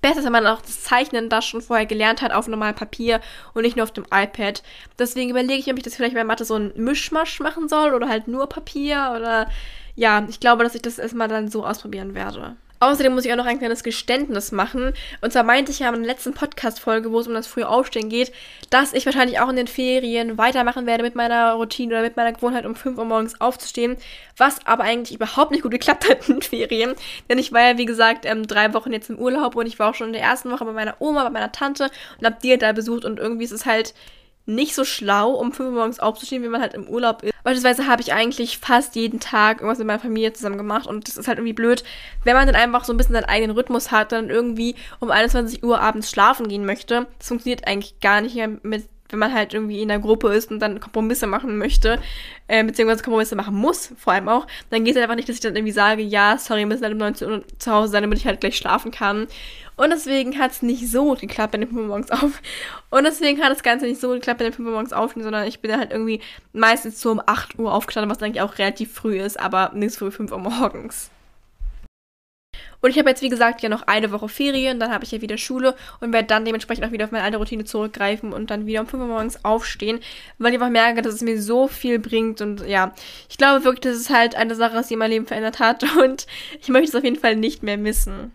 besser 0.00 0.20
ist, 0.20 0.24
wenn 0.24 0.32
man 0.32 0.46
auch 0.46 0.62
das 0.62 0.82
Zeichnen 0.82 1.28
das 1.28 1.44
schon 1.44 1.60
vorher 1.60 1.86
gelernt 1.86 2.22
hat 2.22 2.32
auf 2.32 2.48
normalem 2.48 2.74
Papier 2.74 3.20
und 3.54 3.62
nicht 3.62 3.76
nur 3.76 3.84
auf 3.84 3.92
dem 3.92 4.06
iPad. 4.12 4.62
Deswegen 4.98 5.30
überlege 5.30 5.60
ich, 5.60 5.70
ob 5.70 5.76
ich 5.76 5.82
das 5.82 5.96
vielleicht 5.96 6.14
bei 6.14 6.24
Mathe 6.24 6.44
so 6.44 6.54
ein 6.54 6.72
Mischmasch 6.76 7.40
machen 7.40 7.68
soll 7.68 7.94
oder 7.94 8.08
halt 8.08 8.28
nur 8.28 8.48
Papier 8.48 9.12
oder 9.16 9.48
ja, 9.94 10.24
ich 10.28 10.40
glaube, 10.40 10.64
dass 10.64 10.74
ich 10.74 10.82
das 10.82 10.98
erstmal 10.98 11.28
dann 11.28 11.48
so 11.48 11.66
ausprobieren 11.66 12.14
werde. 12.14 12.56
Außerdem 12.82 13.14
muss 13.14 13.24
ich 13.24 13.30
auch 13.30 13.36
noch 13.36 13.46
ein 13.46 13.60
kleines 13.60 13.84
Geständnis 13.84 14.50
machen. 14.50 14.92
Und 15.20 15.32
zwar 15.32 15.44
meinte 15.44 15.70
ich 15.70 15.78
ja 15.78 15.88
in 15.90 16.02
der 16.02 16.12
letzten 16.12 16.34
Podcast-Folge, 16.34 17.12
wo 17.12 17.20
es 17.20 17.28
um 17.28 17.34
das 17.34 17.46
frühe 17.46 17.68
Aufstehen 17.68 18.08
geht, 18.08 18.32
dass 18.70 18.92
ich 18.92 19.06
wahrscheinlich 19.06 19.38
auch 19.38 19.48
in 19.48 19.54
den 19.54 19.68
Ferien 19.68 20.36
weitermachen 20.36 20.84
werde 20.84 21.04
mit 21.04 21.14
meiner 21.14 21.52
Routine 21.52 21.94
oder 21.94 22.02
mit 22.02 22.16
meiner 22.16 22.32
Gewohnheit, 22.32 22.66
um 22.66 22.74
5 22.74 22.98
Uhr 22.98 23.04
morgens 23.04 23.40
aufzustehen. 23.40 23.96
Was 24.36 24.66
aber 24.66 24.82
eigentlich 24.82 25.14
überhaupt 25.14 25.52
nicht 25.52 25.62
gut 25.62 25.70
geklappt 25.70 26.10
hat 26.10 26.28
in 26.28 26.40
den 26.40 26.42
Ferien. 26.42 26.94
Denn 27.30 27.38
ich 27.38 27.52
war 27.52 27.60
ja, 27.60 27.78
wie 27.78 27.84
gesagt, 27.84 28.26
ähm, 28.26 28.48
drei 28.48 28.74
Wochen 28.74 28.92
jetzt 28.92 29.10
im 29.10 29.18
Urlaub 29.20 29.54
und 29.54 29.66
ich 29.66 29.78
war 29.78 29.90
auch 29.90 29.94
schon 29.94 30.08
in 30.08 30.14
der 30.14 30.22
ersten 30.22 30.50
Woche 30.50 30.64
bei 30.64 30.72
meiner 30.72 30.96
Oma, 30.98 31.22
bei 31.22 31.30
meiner 31.30 31.52
Tante 31.52 31.88
und 32.18 32.26
hab 32.26 32.40
die 32.40 32.58
da 32.58 32.72
besucht 32.72 33.04
und 33.04 33.20
irgendwie 33.20 33.44
ist 33.44 33.52
es 33.52 33.64
halt 33.64 33.94
nicht 34.44 34.74
so 34.74 34.84
schlau, 34.84 35.30
um 35.30 35.52
5 35.52 35.68
Uhr 35.68 35.76
morgens 35.76 36.00
aufzustehen, 36.00 36.42
wenn 36.42 36.50
man 36.50 36.60
halt 36.60 36.74
im 36.74 36.88
Urlaub 36.88 37.22
ist. 37.22 37.31
Beispielsweise 37.44 37.86
habe 37.86 38.02
ich 38.02 38.12
eigentlich 38.12 38.58
fast 38.58 38.94
jeden 38.94 39.20
Tag 39.20 39.60
irgendwas 39.60 39.78
mit 39.78 39.86
meiner 39.86 39.98
Familie 39.98 40.32
zusammen 40.32 40.58
gemacht 40.58 40.86
und 40.86 41.08
das 41.08 41.16
ist 41.16 41.28
halt 41.28 41.38
irgendwie 41.38 41.52
blöd, 41.52 41.82
wenn 42.24 42.36
man 42.36 42.46
dann 42.46 42.56
einfach 42.56 42.84
so 42.84 42.92
ein 42.92 42.96
bisschen 42.96 43.14
seinen 43.14 43.24
eigenen 43.24 43.56
Rhythmus 43.56 43.90
hat, 43.90 44.12
dann 44.12 44.30
irgendwie 44.30 44.76
um 45.00 45.10
21 45.10 45.64
Uhr 45.64 45.80
abends 45.80 46.10
schlafen 46.10 46.48
gehen 46.48 46.64
möchte. 46.64 47.06
Das 47.18 47.28
funktioniert 47.28 47.66
eigentlich 47.66 48.00
gar 48.00 48.20
nicht 48.20 48.36
mit 48.62 48.88
wenn 49.12 49.18
man 49.18 49.32
halt 49.32 49.54
irgendwie 49.54 49.82
in 49.82 49.88
der 49.88 49.98
Gruppe 49.98 50.32
ist 50.32 50.50
und 50.50 50.58
dann 50.58 50.80
Kompromisse 50.80 51.26
machen 51.26 51.58
möchte, 51.58 52.00
äh, 52.48 52.64
beziehungsweise 52.64 53.04
Kompromisse 53.04 53.36
machen 53.36 53.54
muss, 53.54 53.92
vor 53.98 54.14
allem 54.14 54.28
auch, 54.28 54.46
dann 54.70 54.84
geht 54.84 54.94
es 54.94 54.96
halt 54.96 55.04
einfach 55.04 55.16
nicht, 55.16 55.28
dass 55.28 55.36
ich 55.36 55.42
dann 55.42 55.54
irgendwie 55.54 55.72
sage, 55.72 56.02
ja, 56.02 56.38
sorry, 56.38 56.60
wir 56.60 56.66
müssen 56.66 56.82
halt 56.82 56.94
um 56.94 56.98
19 56.98 57.30
Uhr 57.30 57.44
zu 57.58 57.70
Hause 57.70 57.92
sein, 57.92 58.02
damit 58.02 58.18
ich 58.18 58.26
halt 58.26 58.40
gleich 58.40 58.56
schlafen 58.56 58.90
kann. 58.90 59.28
Und 59.76 59.90
deswegen 59.90 60.38
hat 60.38 60.52
es 60.52 60.62
nicht 60.62 60.90
so 60.90 61.14
geklappt, 61.14 61.52
bei 61.52 61.58
den 61.58 61.68
5 61.68 61.80
Uhr 61.80 61.86
morgens 61.86 62.10
auf. 62.10 62.40
Und 62.90 63.04
deswegen 63.04 63.42
hat 63.42 63.50
das 63.50 63.62
Ganze 63.62 63.86
nicht 63.86 64.00
so 64.00 64.10
geklappt, 64.10 64.38
bei 64.38 64.44
den 64.44 64.52
5 64.52 64.66
Uhr 64.66 64.72
morgens 64.72 64.92
aufstehen, 64.92 65.22
sondern 65.22 65.46
ich 65.46 65.60
bin 65.60 65.76
halt 65.76 65.90
irgendwie 65.90 66.20
meistens 66.52 67.00
so 67.00 67.10
um 67.10 67.20
8 67.24 67.58
Uhr 67.58 67.72
aufgestanden, 67.72 68.10
was 68.10 68.22
eigentlich 68.22 68.42
auch 68.42 68.58
relativ 68.58 68.92
früh 68.92 69.18
ist, 69.18 69.38
aber 69.38 69.72
nicht 69.74 69.92
so 69.94 70.06
früh 70.06 70.10
5 70.10 70.32
Uhr 70.32 70.38
morgens. 70.38 71.10
Und 72.82 72.90
ich 72.90 72.98
habe 72.98 73.08
jetzt, 73.08 73.22
wie 73.22 73.28
gesagt, 73.28 73.62
ja 73.62 73.68
noch 73.68 73.86
eine 73.86 74.10
Woche 74.10 74.28
Ferien, 74.28 74.80
dann 74.80 74.92
habe 74.92 75.04
ich 75.04 75.12
ja 75.12 75.22
wieder 75.22 75.38
Schule 75.38 75.74
und 76.00 76.12
werde 76.12 76.26
dann 76.26 76.44
dementsprechend 76.44 76.84
auch 76.84 76.90
wieder 76.90 77.04
auf 77.04 77.12
meine 77.12 77.24
alte 77.24 77.38
Routine 77.38 77.64
zurückgreifen 77.64 78.32
und 78.32 78.50
dann 78.50 78.66
wieder 78.66 78.80
um 78.80 78.86
5 78.88 79.02
Uhr 79.02 79.08
morgens 79.08 79.44
aufstehen, 79.44 80.00
weil 80.38 80.52
ich 80.52 80.58
einfach 80.58 80.70
merke, 80.70 81.00
dass 81.00 81.14
es 81.14 81.22
mir 81.22 81.40
so 81.40 81.68
viel 81.68 82.00
bringt 82.00 82.40
und 82.40 82.66
ja, 82.66 82.92
ich 83.30 83.38
glaube 83.38 83.64
wirklich, 83.64 83.92
das 83.92 83.96
ist 83.96 84.10
halt 84.10 84.34
eine 84.34 84.56
Sache, 84.56 84.82
die 84.88 84.96
mein 84.96 85.10
Leben 85.10 85.26
verändert 85.26 85.60
hat 85.60 85.84
und 85.96 86.26
ich 86.60 86.68
möchte 86.68 86.88
es 86.88 86.94
auf 86.96 87.04
jeden 87.04 87.20
Fall 87.20 87.36
nicht 87.36 87.62
mehr 87.62 87.78
missen. 87.78 88.32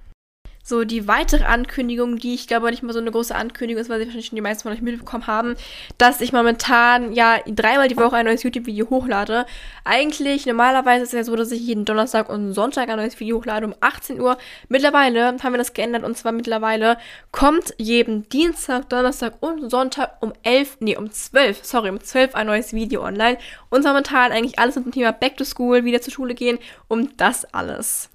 So, 0.69 0.83
die 0.83 1.07
weitere 1.07 1.45
Ankündigung, 1.45 2.17
die 2.17 2.33
ich 2.33 2.45
glaube 2.45 2.69
nicht 2.69 2.83
mal 2.83 2.91
so 2.91 2.99
eine 2.99 3.09
große 3.09 3.33
Ankündigung 3.33 3.79
ist, 3.81 3.89
weil 3.89 3.99
sie 3.99 4.05
wahrscheinlich 4.07 4.25
schon 4.25 4.35
die 4.35 4.41
meisten 4.41 4.63
von 4.63 4.73
euch 4.73 4.81
mitbekommen 4.81 5.25
haben, 5.25 5.55
dass 5.97 6.19
ich 6.19 6.33
momentan 6.33 7.13
ja 7.13 7.37
dreimal 7.47 7.87
die 7.87 7.95
Woche 7.95 8.17
ein 8.17 8.25
neues 8.25 8.43
YouTube-Video 8.43 8.89
hochlade. 8.89 9.45
Eigentlich, 9.85 10.45
normalerweise 10.45 11.03
ist 11.03 11.13
es 11.13 11.15
ja 11.15 11.23
so, 11.23 11.37
dass 11.37 11.53
ich 11.53 11.61
jeden 11.61 11.85
Donnerstag 11.85 12.27
und 12.27 12.51
Sonntag 12.51 12.89
ein 12.89 12.97
neues 12.97 13.17
Video 13.17 13.37
hochlade 13.37 13.65
um 13.65 13.75
18 13.79 14.19
Uhr. 14.19 14.37
Mittlerweile 14.67 15.37
haben 15.41 15.53
wir 15.53 15.57
das 15.57 15.71
geändert 15.71 16.03
und 16.03 16.17
zwar 16.17 16.33
mittlerweile 16.33 16.97
kommt 17.31 17.73
jeden 17.77 18.27
Dienstag, 18.27 18.89
Donnerstag 18.89 19.35
und 19.39 19.69
Sonntag 19.69 20.17
um 20.19 20.33
11, 20.43 20.79
nee, 20.81 20.97
um 20.97 21.09
12, 21.09 21.63
sorry, 21.63 21.91
um 21.91 22.01
12 22.01 22.35
ein 22.35 22.45
neues 22.45 22.73
Video 22.73 23.05
online. 23.05 23.37
Und 23.69 23.85
momentan 23.85 24.33
eigentlich 24.33 24.59
alles 24.59 24.75
mit 24.75 24.83
dem 24.83 24.91
Thema 24.91 25.13
Back 25.13 25.37
to 25.37 25.45
School, 25.45 25.85
wieder 25.85 26.01
zur 26.01 26.11
Schule 26.11 26.35
gehen, 26.35 26.59
um 26.89 27.15
das 27.15 27.45
alles. 27.53 28.09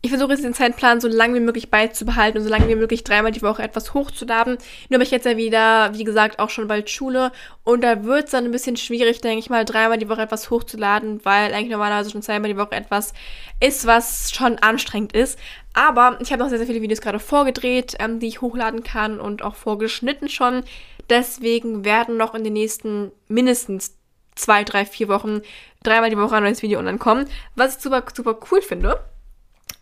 Ich 0.00 0.10
versuche 0.10 0.30
jetzt 0.30 0.44
den 0.44 0.54
Zeitplan 0.54 1.00
so 1.00 1.08
lange 1.08 1.34
wie 1.34 1.44
möglich 1.44 1.70
beizubehalten 1.72 2.38
und 2.38 2.44
so 2.44 2.50
lange 2.50 2.68
wie 2.68 2.76
möglich 2.76 3.02
dreimal 3.02 3.32
die 3.32 3.42
Woche 3.42 3.64
etwas 3.64 3.94
hochzuladen. 3.94 4.56
Nur 4.88 4.96
habe 4.96 5.02
ich 5.02 5.10
jetzt 5.10 5.26
ja 5.26 5.36
wieder, 5.36 5.92
wie 5.92 6.04
gesagt, 6.04 6.38
auch 6.38 6.50
schon 6.50 6.68
bald 6.68 6.88
Schule 6.88 7.32
und 7.64 7.82
da 7.82 8.04
wird 8.04 8.26
es 8.26 8.30
dann 8.30 8.44
ein 8.44 8.52
bisschen 8.52 8.76
schwierig, 8.76 9.20
denke 9.20 9.40
ich 9.40 9.50
mal, 9.50 9.64
dreimal 9.64 9.98
die 9.98 10.08
Woche 10.08 10.22
etwas 10.22 10.50
hochzuladen, 10.50 11.24
weil 11.24 11.52
eigentlich 11.52 11.72
normalerweise 11.72 12.10
schon 12.10 12.22
zweimal 12.22 12.48
die 12.48 12.56
Woche 12.56 12.76
etwas 12.76 13.12
ist, 13.58 13.86
was 13.86 14.30
schon 14.30 14.58
anstrengend 14.58 15.14
ist. 15.14 15.36
Aber 15.74 16.16
ich 16.20 16.30
habe 16.30 16.44
noch 16.44 16.48
sehr, 16.48 16.58
sehr 16.58 16.68
viele 16.68 16.80
Videos 16.80 17.00
gerade 17.00 17.18
vorgedreht, 17.18 17.96
ähm, 17.98 18.20
die 18.20 18.28
ich 18.28 18.40
hochladen 18.40 18.84
kann 18.84 19.18
und 19.18 19.42
auch 19.42 19.56
vorgeschnitten 19.56 20.28
schon. 20.28 20.62
Deswegen 21.10 21.84
werden 21.84 22.16
noch 22.16 22.36
in 22.36 22.44
den 22.44 22.52
nächsten 22.52 23.10
mindestens 23.26 23.96
zwei, 24.36 24.62
drei, 24.62 24.86
vier 24.86 25.08
Wochen 25.08 25.40
dreimal 25.82 26.10
die 26.10 26.16
Woche 26.16 26.36
ein 26.36 26.44
neues 26.44 26.62
Video 26.62 26.78
online 26.78 26.98
kommen, 26.98 27.26
was 27.56 27.76
ich 27.76 27.82
super, 27.82 28.04
super 28.14 28.38
cool 28.52 28.62
finde 28.62 29.00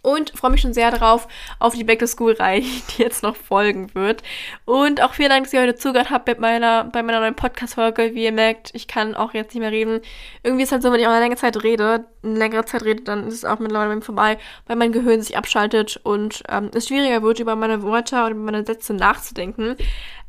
und 0.06 0.30
freue 0.38 0.52
mich 0.52 0.60
schon 0.60 0.72
sehr 0.72 0.92
darauf 0.92 1.26
auf 1.58 1.74
die 1.74 1.82
Back 1.82 1.98
to 1.98 2.06
School 2.06 2.34
Reihe, 2.34 2.60
die 2.96 3.02
jetzt 3.02 3.24
noch 3.24 3.34
folgen 3.34 3.92
wird. 3.92 4.22
Und 4.64 5.02
auch 5.02 5.14
vielen 5.14 5.30
Dank, 5.30 5.44
dass 5.44 5.52
ihr 5.52 5.60
heute 5.60 5.74
zugehört 5.74 6.10
habt 6.10 6.26
bei 6.26 6.36
meiner, 6.38 6.84
bei 6.84 7.02
meiner 7.02 7.18
neuen 7.18 7.34
Podcast-Folge. 7.34 8.14
Wie 8.14 8.22
ihr 8.22 8.30
merkt, 8.30 8.70
ich 8.72 8.86
kann 8.86 9.16
auch 9.16 9.34
jetzt 9.34 9.52
nicht 9.52 9.62
mehr 9.62 9.72
reden. 9.72 10.00
Irgendwie 10.44 10.62
ist 10.62 10.70
halt 10.70 10.84
so, 10.84 10.92
wenn 10.92 11.00
ich 11.00 11.08
auch 11.08 11.10
eine 11.10 11.22
längere 11.22 11.38
Zeit 11.38 11.60
rede, 11.60 12.06
eine 12.22 12.38
längere 12.38 12.64
Zeit 12.64 12.84
rede, 12.84 13.02
dann 13.02 13.26
ist 13.26 13.34
es 13.34 13.44
auch 13.44 13.58
mittlerweile 13.58 13.96
mir 13.96 14.00
vorbei, 14.00 14.38
weil 14.68 14.76
mein 14.76 14.92
Gehirn 14.92 15.20
sich 15.20 15.36
abschaltet 15.36 15.98
und 16.04 16.44
ähm, 16.50 16.70
es 16.72 16.86
schwieriger 16.86 17.22
wird, 17.24 17.40
über 17.40 17.56
meine 17.56 17.82
Worte 17.82 18.24
und 18.26 18.30
über 18.30 18.42
meine 18.42 18.64
Sätze 18.64 18.94
nachzudenken. 18.94 19.76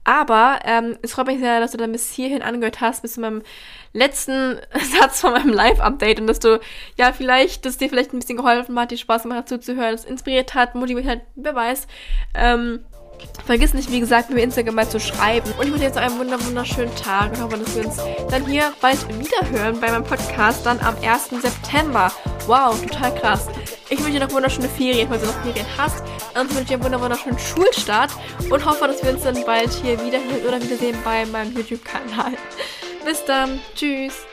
Aber 0.08 0.60
ähm, 0.64 0.98
es 1.02 1.12
freut 1.12 1.28
mich 1.28 1.40
sehr, 1.40 1.60
dass 1.60 1.72
du 1.72 1.78
dann 1.78 1.92
bis 1.92 2.10
hierhin 2.10 2.42
angehört 2.42 2.80
hast, 2.80 3.02
bis 3.02 3.16
zu 3.16 3.20
meinem 3.20 3.42
letzten 3.92 4.58
Satz 5.02 5.20
von 5.20 5.34
meinem 5.34 5.52
Live-Update 5.52 6.22
und 6.22 6.28
dass 6.28 6.40
du, 6.40 6.62
ja, 6.96 7.12
vielleicht, 7.12 7.66
dass 7.66 7.78
dir 7.78 7.90
vielleicht 7.90 8.14
ein 8.14 8.20
bisschen 8.20 8.38
geholfen 8.38 8.80
hat, 8.80 8.92
dir 8.92 8.98
Spaß 8.98 9.24
gemacht 9.24 9.40
hat 9.40 9.50
zuzuhören, 9.50 9.94
es 9.94 10.06
inspiriert 10.06 10.54
hat, 10.56 10.76
motiviert 10.76 11.08
hat, 11.08 11.22
wer 11.36 11.54
weiß. 11.54 11.88
Ähm, 12.36 12.86
Vergiss 13.46 13.74
nicht, 13.74 13.90
wie 13.92 14.02
gesagt, 14.02 14.30
mir 14.30 14.42
Instagram 14.42 14.76
mal 14.76 14.90
zu 14.90 15.00
schreiben. 15.00 15.50
Und 15.58 15.66
ich 15.66 15.72
wünsche 15.72 15.86
jetzt 15.86 15.96
noch 15.96 16.02
einen 16.02 16.20
wunderschönen 16.20 16.94
Tag 16.96 17.32
und 17.32 17.42
hoffe, 17.42 17.58
dass 17.58 17.76
wir 17.76 17.86
uns 17.86 17.98
dann 18.30 18.46
hier 18.46 18.74
bald 18.82 19.00
wieder 19.08 19.50
hören 19.50 19.80
bei 19.80 19.90
meinem 19.90 20.04
Podcast, 20.04 20.66
dann 20.66 20.80
am 20.82 20.96
1. 21.02 21.30
September. 21.42 22.12
Wow, 22.46 22.78
total 22.82 23.16
krass. 23.16 23.48
Ich 23.90 24.00
wünsche 24.00 24.20
dir 24.20 24.26
noch 24.26 24.34
wunderschöne 24.34 24.68
Ferien, 24.68 25.08
falls 25.08 25.22
du 25.22 25.28
noch 25.28 25.42
Ferien 25.44 25.66
hast. 25.78 26.04
Und 26.38 26.54
wünsche 26.54 26.78
dir 26.78 26.86
einen 26.86 27.02
wunderschönen 27.02 27.40
Schulstart 27.40 28.12
und 28.50 28.66
hoffe, 28.66 28.86
dass 28.88 29.02
wir 29.02 29.12
uns 29.12 29.24
dann 29.24 29.42
bald 29.46 29.72
hier 29.82 29.94
wieder 30.04 30.20
hören 30.20 30.46
oder 30.46 30.62
wiedersehen 30.62 30.98
bei 31.06 31.26
meinem 31.26 31.56
YouTube-Kanal. 31.56 32.34
Bis 33.06 33.24
dann. 33.24 33.62
Tschüss. 33.76 34.26